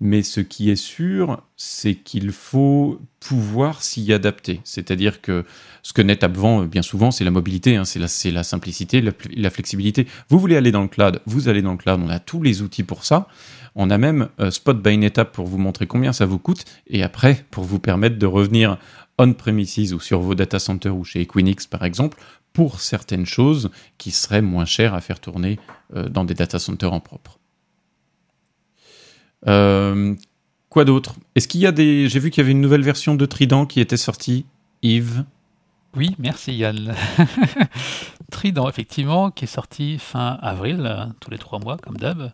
Mais 0.05 0.21
ce 0.21 0.41
qui 0.41 0.69
est 0.69 0.75
sûr, 0.75 1.41
c'est 1.55 1.95
qu'il 1.95 2.33
faut 2.33 2.99
pouvoir 3.21 3.81
s'y 3.81 4.11
adapter. 4.11 4.59
C'est-à-dire 4.65 5.21
que 5.21 5.45
ce 5.81 5.93
que 5.93 6.01
NetApp 6.01 6.35
vend 6.35 6.65
bien 6.65 6.81
souvent, 6.81 7.09
c'est 7.09 7.23
la 7.23 7.31
mobilité, 7.31 7.77
hein, 7.77 7.85
c'est 7.85 7.99
la, 7.99 8.43
simplicité, 8.43 8.99
la, 8.99 9.13
la, 9.33 9.49
flexibilité. 9.49 10.05
Vous 10.27 10.39
voulez 10.39 10.57
aller 10.57 10.73
dans 10.73 10.81
le 10.81 10.89
cloud, 10.89 11.21
vous 11.25 11.47
allez 11.47 11.61
dans 11.61 11.71
le 11.71 11.77
cloud, 11.77 12.01
on 12.03 12.09
a 12.09 12.19
tous 12.19 12.41
les 12.41 12.61
outils 12.61 12.83
pour 12.83 13.05
ça. 13.05 13.29
On 13.75 13.89
a 13.89 13.97
même 13.97 14.27
euh, 14.41 14.51
Spot 14.51 14.77
by 14.77 14.97
NetApp 14.97 15.31
pour 15.31 15.47
vous 15.47 15.57
montrer 15.57 15.87
combien 15.87 16.11
ça 16.11 16.25
vous 16.25 16.37
coûte, 16.37 16.65
et 16.87 17.01
après, 17.01 17.45
pour 17.49 17.63
vous 17.63 17.79
permettre 17.79 18.17
de 18.17 18.25
revenir 18.25 18.77
on-premises 19.17 19.93
ou 19.93 20.01
sur 20.01 20.19
vos 20.19 20.35
data 20.35 20.59
centers 20.59 20.97
ou 20.97 21.05
chez 21.05 21.21
Equinix 21.21 21.65
par 21.65 21.85
exemple, 21.85 22.17
pour 22.51 22.81
certaines 22.81 23.25
choses 23.25 23.71
qui 23.97 24.11
seraient 24.11 24.41
moins 24.41 24.65
chères 24.65 24.95
à 24.95 24.99
faire 24.99 25.21
tourner 25.21 25.59
euh, 25.95 26.09
dans 26.09 26.25
des 26.25 26.33
data 26.33 26.59
centers 26.59 26.91
en 26.91 26.99
propre. 26.99 27.39
Euh, 29.47 30.15
quoi 30.69 30.85
d'autre? 30.85 31.15
Est-ce 31.35 31.47
qu'il 31.47 31.61
y 31.61 31.67
a 31.67 31.71
des. 31.71 32.07
J'ai 32.09 32.19
vu 32.19 32.29
qu'il 32.29 32.41
y 32.41 32.43
avait 32.45 32.51
une 32.51 32.61
nouvelle 32.61 32.83
version 32.83 33.15
de 33.15 33.25
Trident 33.25 33.65
qui 33.65 33.79
était 33.79 33.97
sortie. 33.97 34.45
Yves? 34.81 35.23
Oui, 35.95 36.15
merci 36.17 36.55
Yann. 36.55 36.95
Trident, 38.31 38.67
effectivement, 38.67 39.29
qui 39.29 39.45
est 39.45 39.47
sorti 39.47 39.99
fin 39.99 40.39
avril, 40.41 41.13
tous 41.19 41.29
les 41.29 41.37
trois 41.37 41.59
mois, 41.59 41.77
comme 41.77 41.97
d'hab. 41.97 42.31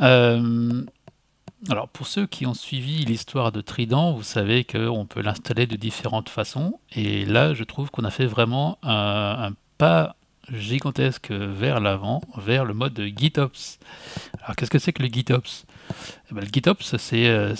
Euh, 0.00 0.82
alors, 1.68 1.88
pour 1.88 2.06
ceux 2.06 2.26
qui 2.26 2.46
ont 2.46 2.54
suivi 2.54 3.04
l'histoire 3.04 3.52
de 3.52 3.60
Trident, 3.60 4.12
vous 4.12 4.22
savez 4.22 4.64
qu'on 4.64 5.06
peut 5.06 5.20
l'installer 5.20 5.66
de 5.66 5.76
différentes 5.76 6.30
façons. 6.30 6.80
Et 6.94 7.26
là, 7.26 7.52
je 7.52 7.62
trouve 7.62 7.90
qu'on 7.90 8.04
a 8.04 8.10
fait 8.10 8.26
vraiment 8.26 8.78
un 8.82 9.50
pas 9.76 10.16
gigantesque 10.52 11.30
vers 11.30 11.80
l'avant, 11.80 12.20
vers 12.36 12.64
le 12.64 12.74
mode 12.74 13.00
GitOps. 13.16 13.78
Alors 14.42 14.56
qu'est-ce 14.56 14.70
que 14.70 14.78
c'est 14.78 14.92
que 14.92 15.02
le 15.02 15.08
GitOps? 15.08 15.64
Eh 16.30 16.34
ben, 16.34 16.40
Le 16.40 16.48
GitOps, 16.52 16.96
c'est, 16.96 17.26
euh, 17.26 17.54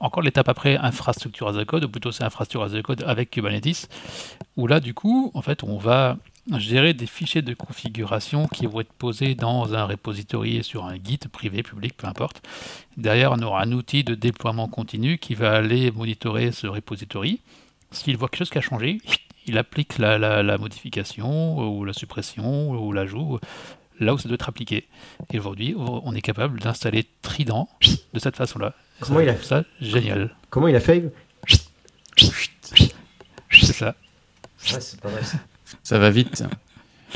encore 0.00 0.22
l'étape 0.22 0.48
après 0.48 0.76
infrastructure 0.76 1.48
as 1.48 1.58
a 1.58 1.64
code, 1.64 1.84
ou 1.84 1.88
plutôt 1.88 2.12
c'est 2.12 2.24
infrastructure 2.24 2.62
as 2.62 2.74
a 2.74 2.82
code 2.82 3.02
avec 3.06 3.30
Kubernetes, 3.30 3.88
où 4.56 4.66
là, 4.66 4.80
du 4.80 4.94
coup, 4.94 5.30
en 5.34 5.42
fait, 5.42 5.62
on 5.62 5.78
va 5.78 6.16
gérer 6.58 6.92
des 6.92 7.06
fichiers 7.06 7.42
de 7.42 7.54
configuration 7.54 8.46
qui 8.48 8.66
vont 8.66 8.80
être 8.80 8.92
posés 8.92 9.34
dans 9.34 9.74
un 9.74 9.84
repository 9.84 10.62
sur 10.62 10.84
un 10.84 10.96
Git 10.96 11.20
privé, 11.32 11.62
public, 11.62 11.96
peu 11.96 12.06
importe. 12.06 12.42
Derrière, 12.96 13.32
on 13.32 13.40
aura 13.40 13.62
un 13.62 13.72
outil 13.72 14.04
de 14.04 14.14
déploiement 14.14 14.68
continu 14.68 15.18
qui 15.18 15.34
va 15.34 15.52
aller 15.52 15.90
monitorer 15.90 16.52
ce 16.52 16.66
repository. 16.66 17.40
S'il 17.90 18.16
voit 18.16 18.28
quelque 18.28 18.40
chose 18.40 18.50
qui 18.50 18.58
a 18.58 18.60
changé, 18.60 19.00
il 19.46 19.58
applique 19.58 19.98
la, 19.98 20.58
modification 20.58 21.58
ou 21.58 21.84
la 21.84 21.92
suppression 21.92 22.70
ou 22.70 22.92
l'ajout 22.92 23.38
là 24.00 24.14
où 24.14 24.18
ça 24.18 24.28
doit 24.28 24.34
être 24.34 24.48
appliqué. 24.48 24.88
Et 25.32 25.38
aujourd'hui, 25.38 25.74
on 25.76 26.14
est 26.14 26.20
capable 26.20 26.60
d'installer 26.60 27.06
Trident 27.22 27.68
de 28.12 28.18
cette 28.18 28.36
façon-là. 28.36 28.74
Comment 29.00 29.20
il 29.20 29.28
a 29.28 29.34
fait 29.34 29.46
ça 29.46 29.64
Génial. 29.80 30.34
Comment 30.50 30.68
il 30.68 30.76
a 30.76 30.80
fait 30.80 31.12
C'est 33.50 33.72
ça. 33.72 33.94
Ça 35.82 35.98
va 35.98 36.10
vite. 36.10 36.44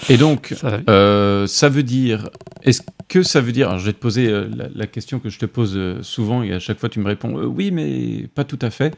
Et 0.09 0.17
donc, 0.17 0.55
ça, 0.57 0.81
euh, 0.89 1.47
ça 1.47 1.69
veut 1.69 1.83
dire, 1.83 2.31
est-ce 2.63 2.83
que 3.09 3.23
ça 3.23 3.41
veut 3.41 3.53
dire, 3.53 3.69
alors 3.69 3.81
je 3.81 3.87
vais 3.87 3.93
te 3.93 3.99
poser 3.99 4.29
euh, 4.29 4.49
la, 4.75 4.87
question 4.87 5.19
que 5.19 5.29
je 5.29 5.39
te 5.39 5.47
pose 5.47 5.73
euh, 5.77 6.03
souvent 6.03 6.43
et 6.43 6.53
à 6.53 6.61
chaque 6.61 6.79
fois 6.79 6.89
tu 6.89 7.01
me 7.01 7.07
réponds 7.07 7.35
oui, 7.35 7.71
mais 7.73 8.29
pas 8.35 8.45
tout 8.45 8.59
à 8.63 8.71
fait. 8.71 8.97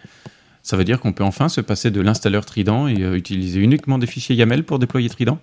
Ça 0.63 0.77
veut 0.77 0.85
dire 0.85 1.01
qu'on 1.01 1.13
peut 1.13 1.25
enfin 1.25 1.49
se 1.49 1.61
passer 1.61 1.91
de 1.91 2.01
l'installeur 2.01 2.45
Trident 2.45 2.87
et 2.87 3.03
euh, 3.03 3.17
utiliser 3.17 3.61
uniquement 3.61 3.99
des 3.99 4.07
fichiers 4.07 4.37
YAML 4.37 4.65
pour 4.65 4.79
déployer 4.79 5.09
Trident? 5.09 5.39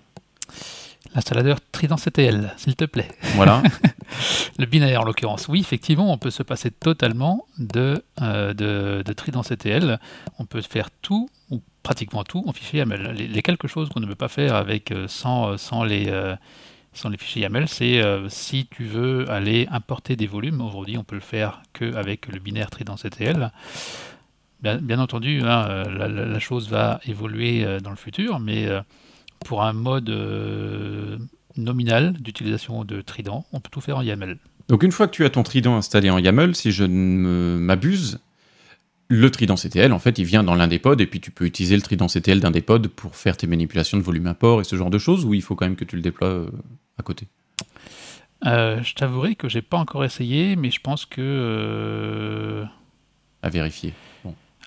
L'installateur 1.16 1.58
Trident 1.72 1.96
CTL, 1.96 2.54
s'il 2.58 2.76
te 2.76 2.86
plaît. 2.86 3.08
Voilà. 3.36 3.64
le 4.60 4.66
binaire 4.66 5.02
en 5.02 5.06
l'occurrence. 5.06 5.48
Oui, 5.48 5.60
effectivement, 5.60 6.12
on 6.12 6.18
peut 6.18 6.30
se 6.30 6.44
passer 6.44 6.70
totalement 6.70 7.48
de, 7.58 8.04
euh, 8.22 8.54
de, 8.54 9.14
Trident 9.14 9.42
CTL. 9.42 10.00
On 10.38 10.46
peut 10.46 10.62
faire 10.62 10.90
tout, 11.02 11.30
ou 11.50 11.62
pratiquement 11.82 12.24
tout, 12.24 12.44
en 12.46 12.54
fichier 12.54 12.80
YAML. 12.80 13.14
Les, 13.14 13.42
quelque 13.42 13.68
chose 13.68 13.90
qu'on 13.90 14.00
ne 14.00 14.06
peut 14.06 14.16
pas 14.16 14.28
faire 14.28 14.56
avec 14.56 14.92
euh, 14.92 15.08
sans, 15.08 15.58
sans 15.58 15.84
les 15.84 16.12
sans 16.94 17.10
les 17.10 17.18
fichiers 17.18 17.44
YAML, 17.44 17.68
c'est 17.68 18.02
si 18.28 18.66
tu 18.72 18.86
veux 18.86 19.30
aller 19.30 19.68
importer 19.70 20.16
des 20.16 20.26
volumes, 20.26 20.62
aujourd'hui 20.62 20.98
on 20.98 21.04
peut 21.04 21.14
le 21.14 21.22
faire 21.22 21.62
qu'avec 21.74 22.28
le 22.28 22.40
binaire 22.40 22.72
Trident 22.72 22.96
CTL. 22.96 23.52
Bien, 24.62 25.00
entendu, 25.00 25.42
hein, 25.44 25.68
euh, 25.70 26.08
la, 26.08 26.40
chose 26.40 26.68
va 26.70 27.00
évoluer 27.06 27.64
euh, 27.64 27.80
dans 27.80 27.92
le 27.92 27.96
futur, 27.96 28.40
mais 28.40 28.66
euh, 28.66 28.82
pour 29.46 29.64
un 29.64 29.74
mode 29.74 30.10
nominal 31.58 32.14
d'utilisation 32.14 32.84
de 32.84 33.02
Trident, 33.02 33.46
on 33.54 33.60
peut 33.60 33.70
tout 33.72 33.82
faire 33.82 33.98
en 33.98 34.02
YAML. 34.02 34.38
Donc 34.68 34.84
une 34.84 34.92
fois 34.92 35.08
que 35.08 35.14
tu 35.14 35.26
as 35.26 35.30
ton 35.30 35.44
Trident 35.44 35.78
installé 35.78 36.10
en 36.10 36.18
YAML, 36.18 36.56
si 36.56 36.72
je 36.72 36.84
ne 36.84 37.58
m'abuse, 37.60 38.20
le 39.10 39.30
Trident 39.30 39.56
CTL, 39.56 39.94
en 39.94 40.00
fait, 40.00 40.18
il 40.18 40.26
vient 40.26 40.44
dans 40.44 40.56
l'un 40.56 40.68
des 40.68 40.80
pods, 40.80 41.00
et 41.00 41.06
puis 41.06 41.22
tu 41.22 41.30
peux 41.30 41.46
utiliser 41.46 41.76
le 41.76 41.84
Trident 41.84 42.08
CTL 42.08 42.40
d'un 42.40 42.52
des 42.52 42.62
pods 42.62 42.90
pour 42.96 43.16
faire 43.16 43.38
tes 43.38 43.48
manipulations 43.48 43.98
de 43.98 44.04
volume 44.04 44.26
import 44.26 44.60
et 44.60 44.64
ce 44.64 44.76
genre 44.76 44.90
de 44.90 44.98
choses, 44.98 45.24
ou 45.24 45.36
il 45.36 45.44
faut 45.44 45.56
quand 45.56 45.66
même 45.66 45.76
que 45.76 45.86
tu 45.86 45.96
le 45.96 46.02
déploies 46.02 46.48
à 46.98 47.04
côté? 47.04 47.28
Je 48.44 48.94
t'avouerai 48.96 49.36
que 49.36 49.50
j'ai 49.50 49.62
pas 49.62 49.78
encore 49.78 50.04
essayé, 50.04 50.56
mais 50.56 50.72
je 50.72 50.82
pense 50.82 51.06
que... 51.06 52.66
À 53.44 53.50
vérifier. 53.50 53.94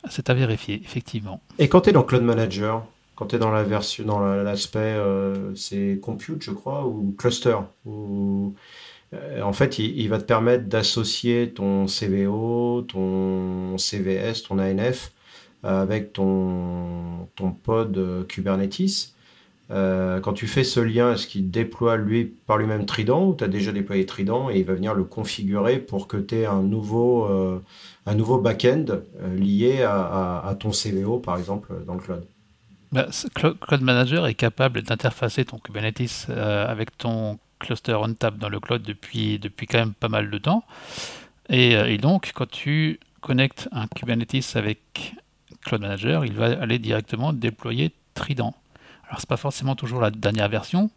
C'est 0.09 0.31
à 0.31 0.35
vérifier, 0.35 0.81
effectivement. 0.83 1.43
Et 1.59 1.69
quand 1.69 1.83
tu 1.83 1.91
es 1.91 1.93
dans 1.93 2.03
Cloud 2.03 2.23
Manager, 2.23 2.85
quand 3.17 3.27
tu 3.27 3.37
es 3.37 3.39
dans 3.39 3.51
la 3.51 3.63
version, 3.63 4.05
dans 4.05 4.21
l'aspect, 4.21 4.79
euh, 4.79 5.55
c'est 5.55 5.99
compute, 6.01 6.43
je 6.43 6.53
crois, 6.53 6.87
ou 6.87 7.15
cluster, 7.19 7.57
ou 7.85 8.55
euh, 9.13 9.43
en 9.43 9.53
fait, 9.53 9.79
il, 9.79 10.09
va 10.09 10.19
te 10.19 10.25
permettre 10.25 10.65
d'associer 10.65 11.51
ton 11.51 11.87
CVO, 11.87 12.83
ton 12.83 13.77
CVS, 13.77 14.45
ton 14.49 14.59
ANF 14.59 15.13
avec 15.63 16.15
ton, 16.15 17.29
pod 17.63 18.27
Kubernetes. 18.29 19.13
Euh, 19.71 20.19
quand 20.19 20.33
tu 20.33 20.49
fais 20.49 20.65
ce 20.65 20.81
lien, 20.81 21.13
est-ce 21.13 21.29
qu'il 21.29 21.51
déploie 21.51 21.97
lui 21.97 22.25
par 22.25 22.59
lui-même 22.59 22.87
Trident 22.87 23.29
ou 23.29 23.35
tu 23.35 23.45
as 23.45 23.49
déjà 23.49 23.71
déployé 23.71 24.05
Trident 24.05 24.51
et 24.51 24.59
il 24.59 24.65
va 24.65 24.75
venir 24.75 24.95
le 24.95 25.05
configurer 25.05 25.79
pour 25.79 26.09
que 26.09 26.17
tu 26.17 26.37
aies 26.37 26.47
un 26.47 26.63
nouveau, 26.63 27.25
euh, 27.27 27.63
un 28.11 28.15
nouveau 28.15 28.39
back-end 28.39 28.87
euh, 28.89 29.37
lié 29.37 29.83
à, 29.83 30.55
ton 30.59 30.71
CVO 30.71 31.19
par 31.19 31.39
exemple 31.39 31.73
dans 31.87 31.95
le 31.95 32.01
cloud 32.01 32.25
bah, 32.93 33.07
Cloud 33.35 33.83
Manager 33.83 34.27
est 34.27 34.35
capable 34.35 34.83
d'interfacer 34.83 35.45
ton 35.45 35.59
Kubernetes 35.59 36.27
avec 36.29 36.99
ton 36.99 37.39
cluster 37.61 37.95
on-tap 37.95 38.37
dans 38.37 38.49
le 38.49 38.59
cloud 38.59 38.83
depuis, 38.83 39.39
depuis 39.39 39.67
quand 39.69 39.79
même 39.79 39.95
pas 39.95 40.09
mal 40.09 40.29
de 40.29 40.39
temps. 40.39 40.65
Et, 41.49 41.73
et 41.73 41.99
donc, 41.99 42.33
quand 42.35 42.51
tu 42.51 42.99
connectes 43.21 43.69
un 43.71 43.87
Kubernetes 43.87 44.57
avec 44.57 45.15
Cloud 45.65 45.83
Manager, 45.83 46.25
il 46.25 46.33
va 46.33 46.47
aller 46.61 46.81
directement 46.81 47.33
déployer 47.33 47.93
Trident. 48.15 48.55
Alors, 49.09 49.21
c'est 49.21 49.29
pas 49.29 49.37
forcément 49.37 49.77
toujours 49.77 50.01
la 50.01 50.11
dernière 50.11 50.49
version, 50.49 50.91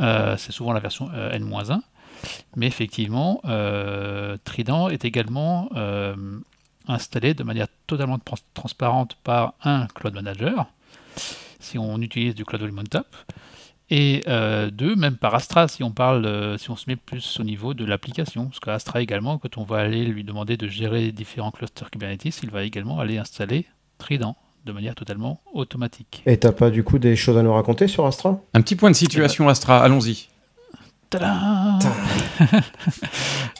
euh, 0.00 0.36
c'est 0.36 0.52
souvent 0.52 0.72
la 0.72 0.80
version 0.80 1.08
euh, 1.14 1.32
N-1, 1.32 1.80
mais 2.56 2.66
effectivement, 2.66 3.40
euh, 3.44 4.36
Trident 4.44 4.88
est 4.88 5.04
également 5.04 5.70
installé 6.86 7.34
de 7.34 7.42
manière 7.42 7.66
totalement 7.86 8.18
transparente 8.54 9.16
par 9.22 9.54
un 9.62 9.86
Cloud 9.94 10.14
Manager, 10.14 10.66
si 11.60 11.78
on 11.78 12.00
utilise 12.00 12.34
du 12.34 12.44
Cloud 12.44 12.62
Volume 12.62 12.86
Tap, 12.88 13.06
et 13.90 14.22
deux, 14.72 14.96
même 14.96 15.16
par 15.16 15.34
Astra, 15.34 15.68
si 15.68 15.82
on 15.82 15.90
parle, 15.90 16.58
si 16.58 16.70
on 16.70 16.76
se 16.76 16.84
met 16.88 16.96
plus 16.96 17.40
au 17.40 17.44
niveau 17.44 17.74
de 17.74 17.84
l'application, 17.84 18.46
parce 18.46 18.60
qu'Astra 18.60 19.02
également, 19.02 19.38
quand 19.38 19.58
on 19.58 19.64
va 19.64 19.78
aller 19.78 20.04
lui 20.04 20.24
demander 20.24 20.56
de 20.56 20.68
gérer 20.68 21.12
différents 21.12 21.50
clusters 21.50 21.90
Kubernetes, 21.90 22.42
il 22.42 22.50
va 22.50 22.64
également 22.64 23.00
aller 23.00 23.18
installer 23.18 23.66
Trident 23.98 24.36
de 24.64 24.72
manière 24.72 24.94
totalement 24.94 25.40
automatique. 25.54 26.22
Et 26.26 26.36
t'as 26.36 26.52
pas 26.52 26.70
du 26.70 26.84
coup 26.84 26.98
des 26.98 27.16
choses 27.16 27.38
à 27.38 27.42
nous 27.42 27.52
raconter 27.54 27.88
sur 27.88 28.04
Astra? 28.04 28.40
Un 28.52 28.60
petit 28.60 28.76
point 28.76 28.90
de 28.90 28.96
situation 28.96 29.48
Astra, 29.48 29.82
allons-y. 29.82 30.28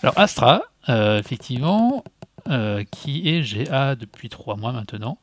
Alors 0.02 0.14
Astra, 0.16 0.62
euh, 0.88 1.18
effectivement, 1.18 2.02
euh, 2.48 2.84
qui 2.90 3.28
est 3.28 3.42
GA 3.42 3.94
depuis 3.94 4.28
trois 4.28 4.56
mois 4.56 4.72
maintenant. 4.72 5.18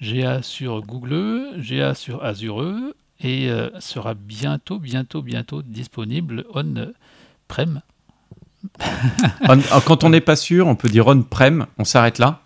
GA 0.00 0.42
sur 0.42 0.82
Google, 0.82 1.58
GA 1.58 1.94
sur 1.94 2.24
Azure 2.24 2.92
et 3.20 3.50
euh, 3.50 3.68
sera 3.80 4.14
bientôt, 4.14 4.78
bientôt, 4.78 5.22
bientôt 5.22 5.62
disponible 5.62 6.44
on-prem. 6.54 7.82
Quand 9.86 10.04
on 10.04 10.10
n'est 10.10 10.20
pas 10.20 10.36
sûr, 10.36 10.68
on 10.68 10.76
peut 10.76 10.88
dire 10.88 11.08
on-prem, 11.08 11.66
on 11.78 11.84
s'arrête 11.84 12.18
là 12.18 12.42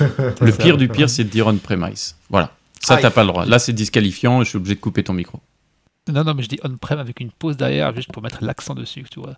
le 0.00 0.52
pire 0.58 0.76
du 0.76 0.88
pire, 0.88 1.08
c'est 1.08 1.24
de 1.24 1.28
dire 1.28 1.46
on-premise. 1.46 2.16
Voilà. 2.30 2.52
Ça, 2.80 2.98
t'as 2.98 3.10
pas 3.10 3.22
le 3.22 3.28
droit. 3.28 3.46
Là, 3.46 3.58
c'est 3.58 3.72
disqualifiant 3.72 4.40
et 4.40 4.44
je 4.44 4.50
suis 4.50 4.58
obligé 4.58 4.76
de 4.76 4.80
couper 4.80 5.02
ton 5.02 5.12
micro. 5.12 5.40
Non, 6.08 6.22
non, 6.22 6.34
mais 6.34 6.42
je 6.42 6.48
dis 6.48 6.60
on-prem 6.62 7.00
avec 7.00 7.18
une 7.20 7.32
pause 7.32 7.56
derrière, 7.56 7.94
juste 7.94 8.12
pour 8.12 8.22
mettre 8.22 8.44
l'accent 8.44 8.74
dessus, 8.74 9.04
tu 9.10 9.20
vois. 9.20 9.34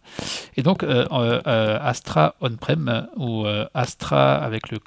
Et 0.56 0.62
donc, 0.62 0.82
euh, 0.82 1.06
euh, 1.12 1.78
Astra 1.80 2.34
on-prem 2.40 3.08
ou 3.16 3.46
euh, 3.46 3.66
Astra 3.72 4.36
avec 4.36 4.70
le, 4.70 4.78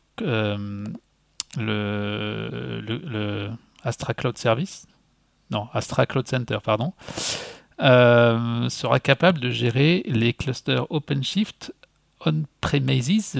le, 1.57 3.49
Astra 3.83 4.13
Cloud 4.13 4.37
Service, 4.37 4.85
non, 5.49 5.69
Astra 5.73 6.05
Cloud 6.05 6.27
Center, 6.27 6.59
pardon, 6.63 6.93
sera 7.79 8.99
capable 8.99 9.39
de 9.39 9.49
gérer 9.49 10.03
les 10.05 10.33
clusters 10.33 10.85
OpenShift 10.91 11.73
on-premises. 12.25 13.37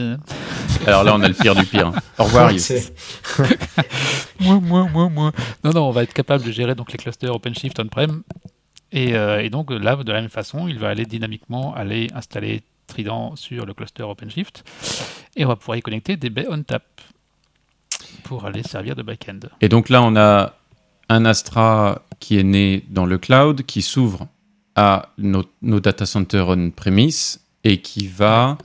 Alors 0.88 1.04
là, 1.04 1.16
on 1.16 1.22
a 1.22 1.28
le 1.28 1.34
pire 1.34 1.56
du 1.56 1.66
pire. 1.66 1.88
Hein. 1.88 1.94
Au 2.18 2.24
revoir, 2.24 2.52
moi, 4.40 4.60
moi, 4.60 4.90
moi, 4.92 5.10
moi. 5.10 5.32
Non, 5.64 5.72
non, 5.72 5.88
on 5.88 5.92
va 5.92 6.04
être 6.04 6.14
capable 6.14 6.44
de 6.46 6.52
gérer 6.52 6.76
donc 6.76 6.92
les 6.92 6.98
clusters 6.98 7.34
OpenShift 7.34 7.80
on-prem. 7.80 8.24
Et, 8.92 9.16
euh, 9.16 9.42
et, 9.42 9.50
donc 9.50 9.72
là, 9.72 9.96
de 9.96 10.12
la 10.12 10.22
même 10.22 10.30
façon, 10.30 10.68
il 10.68 10.80
va 10.80 10.90
aller 10.90 11.06
dynamiquement 11.06 11.74
aller 11.74 12.08
installer 12.14 12.64
Trident 12.88 13.36
sur 13.36 13.66
le 13.66 13.74
cluster 13.74 14.04
OpenShift. 14.04 14.64
Et 15.36 15.46
on 15.46 15.48
va 15.48 15.56
pouvoir 15.56 15.78
y 15.78 15.82
connecter 15.82 16.18
des 16.18 16.30
baies 16.30 16.48
on-tap 16.50 16.84
pour 18.24 18.46
aller 18.46 18.64
servir 18.64 18.96
de 18.96 19.04
back-end. 19.04 19.40
Et 19.62 19.70
donc 19.70 19.90
là, 19.90 20.02
on 20.04 20.16
a 20.16 20.56
un 21.10 21.26
Astra 21.26 22.02
qui 22.20 22.38
est 22.38 22.44
né 22.44 22.86
dans 22.90 23.06
le 23.06 23.18
cloud, 23.18 23.64
qui 23.64 23.82
s'ouvre 23.82 24.28
à 24.76 25.10
nos, 25.18 25.46
data 25.80 26.06
centers 26.06 26.48
on-premise 26.48 27.42
et 27.64 27.82
qui 27.82 28.08
va 28.08 28.58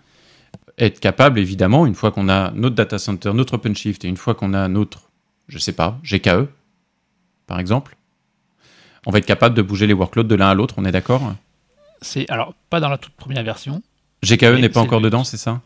être 0.78 1.00
capable, 1.00 1.38
évidemment, 1.38 1.86
une 1.86 1.94
fois 1.94 2.10
qu'on 2.10 2.28
a 2.28 2.50
notre 2.52 2.74
data 2.74 2.98
center, 2.98 3.32
notre 3.32 3.54
OpenShift, 3.54 4.04
et 4.04 4.08
une 4.08 4.16
fois 4.16 4.34
qu'on 4.34 4.52
a 4.54 4.68
notre, 4.68 5.10
je 5.48 5.58
sais 5.58 5.72
pas, 5.72 5.98
GKE, 6.02 6.48
par 7.46 7.60
exemple, 7.60 7.96
on 9.06 9.10
va 9.10 9.18
être 9.18 9.26
capable 9.26 9.54
de 9.54 9.62
bouger 9.62 9.86
les 9.86 9.94
workloads 9.94 10.24
de 10.24 10.34
l'un 10.34 10.48
à 10.48 10.54
l'autre, 10.54 10.74
on 10.78 10.84
est 10.84 10.92
d'accord? 10.92 11.34
C'est 12.02 12.28
alors 12.30 12.54
pas 12.68 12.80
dans 12.80 12.88
la 12.88 12.98
toute 12.98 13.14
première 13.14 13.42
version. 13.42 13.82
GKE 14.22 14.60
n'est 14.60 14.68
pas 14.68 14.80
encore 14.80 15.00
dedans, 15.00 15.24
c'est 15.24 15.36
ça? 15.36 15.60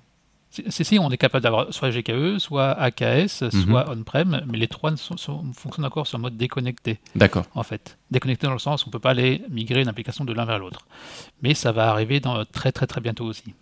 Si, 0.51 0.85
si, 0.85 0.99
on 0.99 1.09
est 1.11 1.17
capable 1.17 1.45
d'avoir 1.45 1.73
soit 1.73 1.91
GKE, 1.91 2.39
soit 2.39 2.73
AKS, 2.73 3.43
mhm. 3.43 3.51
soit 3.51 3.89
on-prem, 3.89 4.43
mais 4.51 4.59
les 4.59 4.67
trois 4.67 4.93
fonctionnent 4.97 5.85
encore 5.85 6.09
sur 6.09 6.19
mode 6.19 6.37
déconnecté. 6.37 6.99
D'accord. 7.15 7.45
En 7.55 7.63
fait, 7.63 7.99
déconnecté 8.11 8.49
dans 8.49 8.53
le 8.53 8.59
sens 8.59 8.83
où 8.83 8.89
on 8.89 8.91
ne 8.91 8.93
peut 8.93 8.99
pas 8.99 9.11
aller 9.11 9.43
migrer 9.49 9.81
une 9.81 9.89
application 9.89 10.25
de 10.25 10.33
l'un 10.33 10.45
vers 10.45 10.59
l'autre. 10.59 10.87
Mais 11.41 11.55
ça 11.55 11.71
va 11.71 11.89
arriver 11.89 12.19
dans, 12.19 12.45
très 12.45 12.73
très 12.73 12.89
très 12.89 13.01
bientôt 13.01 13.27
aussi. 13.27 13.55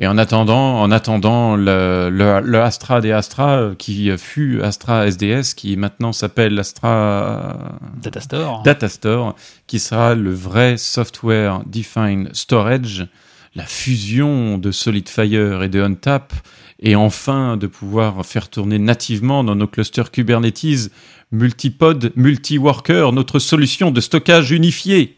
Et 0.00 0.08
en 0.08 0.18
attendant, 0.18 0.80
en 0.80 0.90
attendant 0.90 1.54
le, 1.54 2.10
le, 2.10 2.60
Astra 2.60 3.00
des 3.00 3.12
Astra 3.12 3.58
euh, 3.58 3.74
qui 3.76 4.10
fut 4.18 4.60
Astra 4.60 5.06
SDS, 5.06 5.54
qui 5.54 5.76
maintenant 5.76 6.12
s'appelle 6.12 6.58
Astra 6.58 7.78
Datastore. 8.02 8.62
Datastore, 8.64 9.36
qui 9.68 9.78
sera 9.78 10.16
le 10.16 10.32
vrai 10.32 10.76
software 10.78 11.62
defined 11.66 12.34
storage 12.34 13.06
la 13.54 13.64
fusion 13.64 14.58
de 14.58 14.72
SolidFire 14.72 15.62
et 15.62 15.68
de 15.68 15.80
ONTAP, 15.80 16.32
et 16.80 16.96
enfin 16.96 17.56
de 17.56 17.66
pouvoir 17.66 18.26
faire 18.26 18.48
tourner 18.48 18.78
nativement 18.78 19.44
dans 19.44 19.54
nos 19.54 19.68
clusters 19.68 20.10
Kubernetes 20.10 20.90
multipod, 21.30 22.12
multi-worker, 22.16 23.12
notre 23.12 23.38
solution 23.38 23.90
de 23.90 24.00
stockage 24.00 24.50
unifié. 24.50 25.16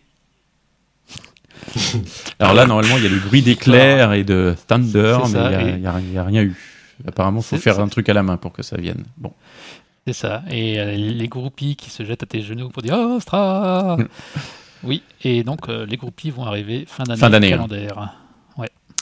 Alors 2.38 2.54
là, 2.54 2.66
normalement, 2.66 2.96
il 2.96 3.02
y 3.02 3.06
a 3.06 3.10
le 3.10 3.18
bruit 3.18 3.42
d'éclairs 3.42 4.12
et 4.12 4.24
de 4.24 4.54
thunder, 4.66 5.18
mais 5.32 5.74
il 5.74 5.80
n'y 5.80 5.86
a, 6.18 6.24
rien 6.24 6.42
eu. 6.42 6.54
Apparemment, 7.06 7.40
il 7.40 7.44
faut 7.44 7.56
faire 7.58 7.80
un 7.80 7.88
truc 7.88 8.08
à 8.08 8.14
la 8.14 8.22
main 8.22 8.36
pour 8.36 8.52
que 8.52 8.62
ça 8.62 8.76
vienne. 8.76 9.04
Bon. 9.16 9.32
C'est 10.06 10.12
ça. 10.12 10.42
Et 10.50 10.78
euh, 10.78 10.92
les 10.92 11.28
groupies 11.28 11.74
qui 11.74 11.90
se 11.90 12.04
jettent 12.04 12.22
à 12.22 12.26
tes 12.26 12.40
genoux 12.40 12.68
pour 12.68 12.82
dire 12.82 12.94
Oh, 12.96 13.16
Astra 13.16 13.96
Oui, 14.84 15.02
et 15.22 15.42
donc 15.42 15.68
euh, 15.68 15.84
les 15.84 15.96
groupies 15.96 16.30
vont 16.30 16.44
arriver 16.44 16.84
fin 16.86 17.02
d'année 17.04 17.18
fin 17.18 17.28
d'année, 17.28 17.48
hein. 17.48 17.56
calendaire. 17.56 18.14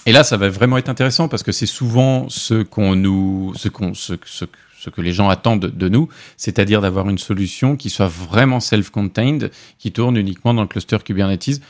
Et 0.06 0.12
là, 0.12 0.22
ça 0.22 0.36
va 0.36 0.50
vraiment 0.50 0.76
être 0.76 0.90
intéressant 0.90 1.28
parce 1.28 1.42
que 1.42 1.52
c'est 1.52 1.66
souvent 1.66 2.28
ce 2.28 2.62
qu'on 2.62 2.94
nous, 2.94 3.54
ce 3.56 3.68
qu'on, 3.68 3.94
ce, 3.94 4.14
ce, 4.26 4.44
ce, 4.78 4.90
que 4.90 5.00
les 5.00 5.14
gens 5.14 5.30
attendent 5.30 5.66
de 5.66 5.88
nous, 5.88 6.10
c'est-à-dire 6.36 6.82
d'avoir 6.82 7.08
une 7.08 7.16
solution 7.16 7.76
qui 7.76 7.88
soit 7.88 8.08
vraiment 8.08 8.60
self-contained, 8.60 9.50
qui 9.78 9.92
tourne 9.92 10.18
uniquement 10.18 10.52
dans 10.52 10.60
le 10.60 10.68
cluster 10.68 10.98
Kubernetes. 11.02 11.62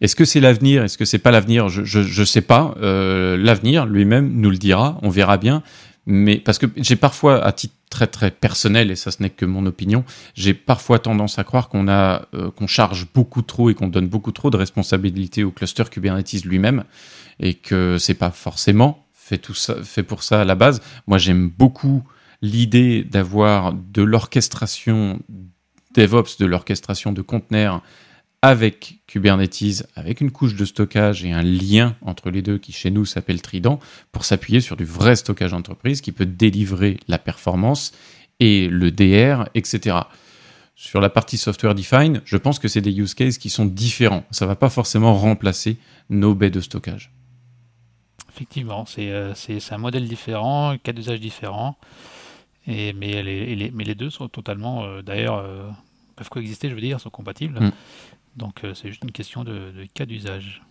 Est-ce 0.00 0.14
que 0.14 0.24
c'est 0.24 0.40
l'avenir? 0.40 0.84
Est-ce 0.84 0.98
que 0.98 1.04
c'est 1.04 1.18
pas 1.18 1.30
l'avenir? 1.30 1.68
Je 1.68 1.84
je 1.84 2.02
je 2.02 2.24
sais 2.24 2.40
pas. 2.40 2.74
Euh, 2.80 3.36
l'avenir 3.36 3.86
lui-même 3.86 4.32
nous 4.32 4.50
le 4.50 4.58
dira. 4.58 4.98
On 5.02 5.08
verra 5.10 5.38
bien. 5.38 5.62
Mais 6.06 6.36
parce 6.36 6.58
que 6.58 6.66
j'ai 6.76 6.96
parfois, 6.96 7.44
à 7.44 7.52
titre 7.52 7.74
très 7.90 8.06
très 8.06 8.30
personnel, 8.30 8.90
et 8.90 8.96
ça 8.96 9.10
ce 9.10 9.22
n'est 9.22 9.30
que 9.30 9.44
mon 9.44 9.66
opinion, 9.66 10.04
j'ai 10.34 10.54
parfois 10.54 10.98
tendance 10.98 11.38
à 11.38 11.44
croire 11.44 11.68
qu'on 11.68 11.88
a 11.88 12.26
euh, 12.34 12.50
qu'on 12.50 12.66
charge 12.66 13.06
beaucoup 13.12 13.42
trop 13.42 13.70
et 13.70 13.74
qu'on 13.74 13.88
donne 13.88 14.08
beaucoup 14.08 14.32
trop 14.32 14.50
de 14.50 14.56
responsabilités 14.56 15.44
au 15.44 15.50
cluster 15.50 15.84
Kubernetes 15.90 16.44
lui-même 16.44 16.84
et 17.40 17.54
que 17.54 17.98
c'est 17.98 18.14
pas 18.14 18.30
forcément 18.30 19.06
fait 19.12 19.38
tout 19.38 19.54
ça, 19.54 19.74
fait 19.82 20.02
pour 20.02 20.22
ça 20.22 20.40
à 20.40 20.44
la 20.44 20.54
base. 20.54 20.80
Moi, 21.06 21.18
j'aime 21.18 21.48
beaucoup 21.48 22.02
l'idée 22.40 23.04
d'avoir 23.04 23.74
de 23.74 24.02
l'orchestration 24.02 25.20
DevOps, 25.94 26.38
de 26.38 26.46
l'orchestration 26.46 27.12
de 27.12 27.20
conteneurs 27.20 27.82
avec 28.42 28.98
Kubernetes, 29.06 29.86
avec 29.96 30.20
une 30.20 30.30
couche 30.30 30.54
de 30.54 30.64
stockage 30.64 31.24
et 31.24 31.32
un 31.32 31.42
lien 31.42 31.96
entre 32.02 32.30
les 32.30 32.42
deux 32.42 32.58
qui 32.58 32.72
chez 32.72 32.90
nous 32.90 33.04
s'appelle 33.04 33.42
Trident, 33.42 33.80
pour 34.12 34.24
s'appuyer 34.24 34.60
sur 34.60 34.76
du 34.76 34.84
vrai 34.84 35.16
stockage 35.16 35.50
d'entreprise 35.50 36.00
qui 36.00 36.12
peut 36.12 36.26
délivrer 36.26 36.98
la 37.08 37.18
performance 37.18 37.92
et 38.40 38.68
le 38.68 38.90
DR, 38.90 39.48
etc. 39.54 39.96
Sur 40.76 41.00
la 41.00 41.10
partie 41.10 41.38
software 41.38 41.74
define, 41.74 42.22
je 42.24 42.36
pense 42.36 42.60
que 42.60 42.68
c'est 42.68 42.80
des 42.80 42.96
use 42.96 43.14
cases 43.14 43.38
qui 43.38 43.50
sont 43.50 43.64
différents. 43.64 44.24
Ça 44.30 44.44
ne 44.44 44.48
va 44.48 44.54
pas 44.54 44.70
forcément 44.70 45.14
remplacer 45.14 45.76
nos 46.08 46.34
baies 46.36 46.50
de 46.50 46.60
stockage. 46.60 47.10
Effectivement, 48.28 48.84
euh, 48.98 49.32
c'est 49.34 49.72
un 49.72 49.78
modèle 49.78 50.06
différent, 50.06 50.76
cas 50.80 50.92
d'usage 50.92 51.18
différent. 51.18 51.76
Et, 52.68 52.92
mais, 52.92 53.24
les, 53.24 53.72
mais 53.74 53.82
les 53.82 53.96
deux 53.96 54.10
sont 54.10 54.28
totalement, 54.28 54.84
euh, 54.84 55.02
d'ailleurs, 55.02 55.38
euh, 55.38 55.68
peuvent 56.14 56.28
coexister, 56.28 56.68
je 56.68 56.76
veux 56.76 56.80
dire, 56.80 57.00
sont 57.00 57.10
compatibles. 57.10 57.58
Mm. 57.58 57.72
Donc 58.38 58.62
c'est 58.74 58.88
juste 58.88 59.02
une 59.04 59.12
question 59.12 59.44
de, 59.44 59.72
cas 59.94 60.06
d'usage. 60.06 60.62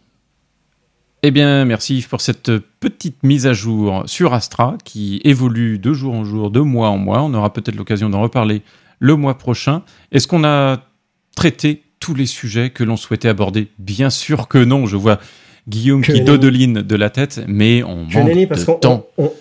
Eh 1.23 1.31
bien, 1.31 1.65
merci 1.65 2.05
pour 2.09 2.21
cette 2.21 2.51
petite 2.79 3.23
mise 3.23 3.47
à 3.47 3.53
jour 3.53 4.03
sur 4.05 4.33
Astra 4.33 4.77
qui 4.85 5.19
évolue 5.23 5.79
de 5.79 5.91
jour 5.91 6.13
en 6.13 6.23
jour, 6.23 6.51
de 6.51 6.59
mois 6.59 6.89
en 6.89 6.97
mois. 6.97 7.21
On 7.23 7.33
aura 7.33 7.51
peut-être 7.51 7.75
l'occasion 7.75 8.09
d'en 8.09 8.21
reparler 8.21 8.61
le 8.99 9.15
mois 9.15 9.37
prochain. 9.37 9.83
Est-ce 10.11 10.27
qu'on 10.27 10.43
a 10.43 10.83
traité 11.35 11.83
tous 11.99 12.13
les 12.13 12.27
sujets 12.27 12.69
que 12.69 12.83
l'on 12.83 12.97
souhaitait 12.97 13.29
aborder? 13.29 13.69
Bien 13.79 14.09
sûr 14.09 14.47
que 14.47 14.59
non. 14.59 14.85
Je 14.85 14.95
vois 14.95 15.19
Guillaume 15.67 16.01
qui 16.01 16.21
dodeline 16.21 16.81
de 16.81 16.95
la 16.95 17.09
tête, 17.09 17.43
mais 17.47 17.83
on 17.83 18.05
manque 18.05 18.33
de 18.33 18.79
temps. 18.79 19.05
On, 19.17 19.31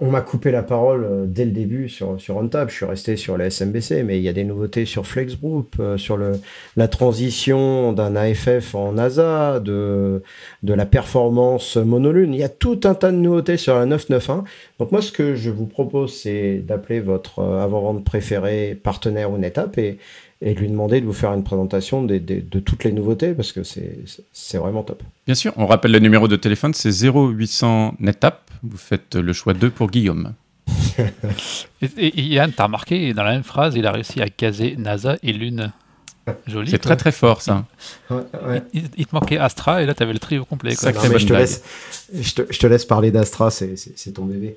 m'a 0.00 0.20
coupé 0.20 0.50
la 0.50 0.62
parole 0.62 1.04
euh, 1.04 1.24
dès 1.26 1.44
le 1.44 1.50
début 1.50 1.88
sur, 1.88 2.20
sur 2.20 2.36
OnTap. 2.36 2.70
Je 2.70 2.74
suis 2.74 2.84
resté 2.84 3.16
sur 3.16 3.36
la 3.36 3.46
SMBC, 3.46 4.02
mais 4.04 4.18
il 4.18 4.22
y 4.22 4.28
a 4.28 4.32
des 4.32 4.44
nouveautés 4.44 4.84
sur 4.84 5.06
FlexGroup, 5.06 5.76
euh, 5.80 5.96
sur 5.96 6.16
le, 6.16 6.32
la 6.76 6.88
transition 6.88 7.92
d'un 7.92 8.14
AFF 8.16 8.74
en 8.74 8.92
NASA, 8.92 9.60
de, 9.60 10.22
de 10.62 10.74
la 10.74 10.86
performance 10.86 11.76
monolune. 11.76 12.34
Il 12.34 12.40
y 12.40 12.44
a 12.44 12.48
tout 12.48 12.80
un 12.84 12.94
tas 12.94 13.10
de 13.10 13.16
nouveautés 13.16 13.56
sur 13.56 13.74
la 13.74 13.86
991. 13.86 14.44
Donc 14.78 14.92
moi, 14.92 15.02
ce 15.02 15.12
que 15.12 15.34
je 15.34 15.50
vous 15.50 15.66
propose, 15.66 16.14
c'est 16.14 16.58
d'appeler 16.58 17.00
votre 17.00 17.40
euh, 17.40 17.62
avant-vente 17.62 18.04
préféré, 18.04 18.78
partenaire 18.80 19.30
ou 19.32 19.38
NetApp 19.38 19.78
et, 19.78 19.98
et 20.42 20.54
de 20.54 20.58
lui 20.58 20.68
demander 20.68 21.00
de 21.00 21.06
vous 21.06 21.12
faire 21.12 21.32
une 21.32 21.44
présentation 21.44 22.02
de, 22.02 22.18
de 22.18 22.60
toutes 22.60 22.82
les 22.82 22.92
nouveautés 22.92 23.32
parce 23.32 23.52
que 23.52 23.62
c'est 23.62 24.58
vraiment 24.58 24.82
top. 24.82 25.02
Bien 25.24 25.36
sûr, 25.36 25.52
on 25.56 25.66
rappelle 25.66 25.92
le 25.92 26.00
numéro 26.00 26.26
de 26.26 26.36
téléphone, 26.36 26.74
c'est 26.74 26.90
0800 26.90 27.94
NetApp. 28.00 28.50
Vous 28.64 28.76
faites 28.76 29.14
le 29.14 29.32
choix 29.32 29.54
2 29.54 29.70
pour 29.70 29.90
Guillaume. 29.90 30.34
et, 31.80 32.22
Yann, 32.22 32.52
t'as 32.52 32.64
remarqué, 32.64 33.14
dans 33.14 33.22
la 33.22 33.32
même 33.32 33.44
phrase, 33.44 33.76
il 33.76 33.86
a 33.86 33.92
réussi 33.92 34.20
à 34.20 34.28
caser 34.28 34.74
NASA 34.76 35.16
et 35.22 35.32
Lune. 35.32 35.72
Joli. 36.46 36.70
C'est 36.70 36.78
très 36.78 36.96
très 36.96 37.10
fort 37.10 37.42
ça. 37.42 37.64
Il, 38.72 39.06
te 39.06 39.12
manquait 39.12 39.38
Astra 39.38 39.82
et 39.82 39.86
là 39.86 39.94
tu 39.94 40.04
avais 40.04 40.12
le 40.12 40.20
trio 40.20 40.44
complet. 40.44 40.70
je, 40.70 41.26
te 41.26 41.32
laisse, 41.32 41.64
je, 42.14 42.34
te, 42.34 42.66
laisse, 42.68 42.84
parler 42.84 43.10
d'Astra, 43.10 43.50
c'est 43.50 44.12
ton 44.14 44.24
bébé. 44.24 44.56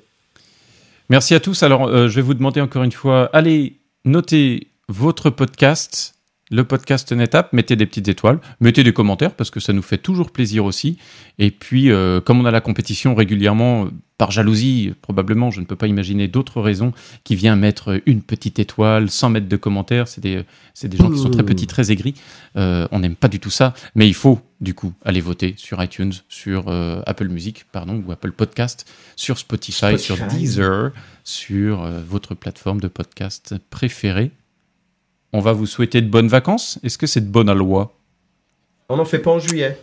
Merci 1.08 1.34
à 1.34 1.40
tous. 1.40 1.64
Alors 1.64 1.88
euh, 1.88 2.06
je 2.06 2.14
vais 2.14 2.22
vous 2.22 2.34
demander 2.34 2.60
encore 2.60 2.84
une 2.84 2.92
fois, 2.92 3.30
allez 3.32 3.78
noter 4.04 4.68
votre 4.88 5.30
podcast, 5.30 6.14
le 6.48 6.62
podcast 6.62 7.10
NetApp, 7.10 7.52
mettez 7.52 7.74
des 7.74 7.86
petites 7.86 8.06
étoiles, 8.06 8.38
mettez 8.60 8.84
des 8.84 8.92
commentaires 8.92 9.34
parce 9.34 9.50
que 9.50 9.58
ça 9.58 9.72
nous 9.72 9.82
fait 9.82 9.98
toujours 9.98 10.30
plaisir 10.30 10.64
aussi. 10.64 10.96
Et 11.38 11.50
puis, 11.50 11.90
euh, 11.90 12.20
comme 12.20 12.40
on 12.40 12.44
a 12.44 12.52
la 12.52 12.60
compétition 12.60 13.16
régulièrement, 13.16 13.88
par 14.16 14.30
jalousie, 14.30 14.94
probablement, 15.02 15.50
je 15.50 15.60
ne 15.60 15.66
peux 15.66 15.74
pas 15.74 15.88
imaginer 15.88 16.28
d'autres 16.28 16.62
raisons, 16.62 16.92
qui 17.24 17.34
vient 17.34 17.56
mettre 17.56 18.00
une 18.06 18.22
petite 18.22 18.60
étoile 18.60 19.10
sans 19.10 19.28
mettre 19.28 19.48
de 19.48 19.56
commentaires. 19.56 20.06
C'est 20.06 20.20
des, 20.20 20.44
des 20.82 20.96
gens 20.96 21.10
qui 21.10 21.18
sont 21.18 21.30
très 21.30 21.42
petits, 21.42 21.66
très 21.66 21.90
aigris. 21.90 22.14
Euh, 22.56 22.86
on 22.92 23.00
n'aime 23.00 23.16
pas 23.16 23.28
du 23.28 23.40
tout 23.40 23.50
ça, 23.50 23.74
mais 23.96 24.06
il 24.06 24.14
faut 24.14 24.40
du 24.60 24.72
coup 24.72 24.94
aller 25.04 25.20
voter 25.20 25.54
sur 25.58 25.82
iTunes, 25.82 26.12
sur 26.28 26.66
euh, 26.68 27.02
Apple 27.06 27.28
Music, 27.28 27.66
pardon, 27.72 28.02
ou 28.06 28.12
Apple 28.12 28.32
Podcast, 28.32 28.90
sur 29.16 29.36
Spotify, 29.36 29.98
sur 29.98 30.16
Deezer, 30.28 30.92
sur 31.24 31.82
votre 32.08 32.36
plateforme 32.36 32.80
de 32.80 32.88
podcast 32.88 33.56
préférée 33.68 34.30
on 35.36 35.40
va 35.40 35.52
vous 35.52 35.66
souhaiter 35.66 36.00
de 36.00 36.08
bonnes 36.08 36.28
vacances. 36.28 36.78
Est-ce 36.82 36.98
que 36.98 37.06
c'est 37.06 37.20
de 37.20 37.30
bonne 37.30 37.52
loi? 37.52 37.92
On 38.88 38.96
n'en 38.96 39.04
fait 39.04 39.18
pas 39.18 39.30
en 39.32 39.38
juillet. 39.38 39.78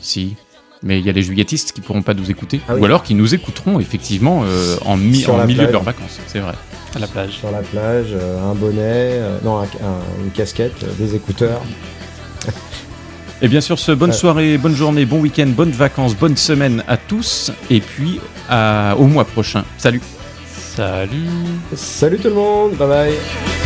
Si. 0.00 0.36
Mais 0.82 0.98
il 0.98 1.06
y 1.06 1.10
a 1.10 1.12
les 1.12 1.22
juilletistes 1.22 1.72
qui 1.72 1.80
pourront 1.80 2.02
pas 2.02 2.14
nous 2.14 2.30
écouter. 2.30 2.60
Ah 2.68 2.76
Ou 2.76 2.84
alors 2.84 3.02
qui 3.02 3.14
nous 3.14 3.34
écouteront 3.34 3.80
effectivement 3.80 4.42
euh, 4.44 4.76
en, 4.84 4.96
milieu 4.96 5.66
de 5.66 5.72
leurs 5.72 5.82
vacances. 5.82 6.18
C'est 6.26 6.38
vrai. 6.40 6.54
à 6.94 6.98
la 6.98 7.06
plage. 7.06 7.32
Sur 7.32 7.50
la 7.50 7.60
plage, 7.60 8.08
euh, 8.12 8.50
un 8.50 8.54
bonnet, 8.54 8.78
euh, 8.82 9.38
non, 9.44 9.58
un- 9.58 9.62
un- 9.64 10.24
une 10.24 10.30
casquette, 10.30 10.82
euh, 10.84 10.92
des 10.98 11.14
écouteurs. 11.14 11.60
Et 13.42 13.48
bien 13.48 13.60
sûr, 13.60 13.78
ce 13.78 13.92
bonne 13.92 14.10
Ouais. 14.10 14.16
soirée, 14.16 14.58
bonne 14.58 14.74
journée, 14.74 15.04
bon 15.06 15.20
week-end, 15.20 15.46
bonnes 15.48 15.70
vacances, 15.70 16.14
bonne 16.16 16.36
semaine 16.36 16.82
à 16.88 16.96
tous. 16.96 17.52
Et 17.70 17.80
puis 17.80 18.20
à- 18.48 18.94
au 18.98 19.04
mois 19.06 19.24
prochain. 19.24 19.64
Salut 19.78 20.00
Salut 20.46 21.26
Salut 21.74 22.18
tout 22.18 22.28
le 22.28 22.34
monde, 22.34 22.72
bye 22.76 22.88
bye 22.88 23.59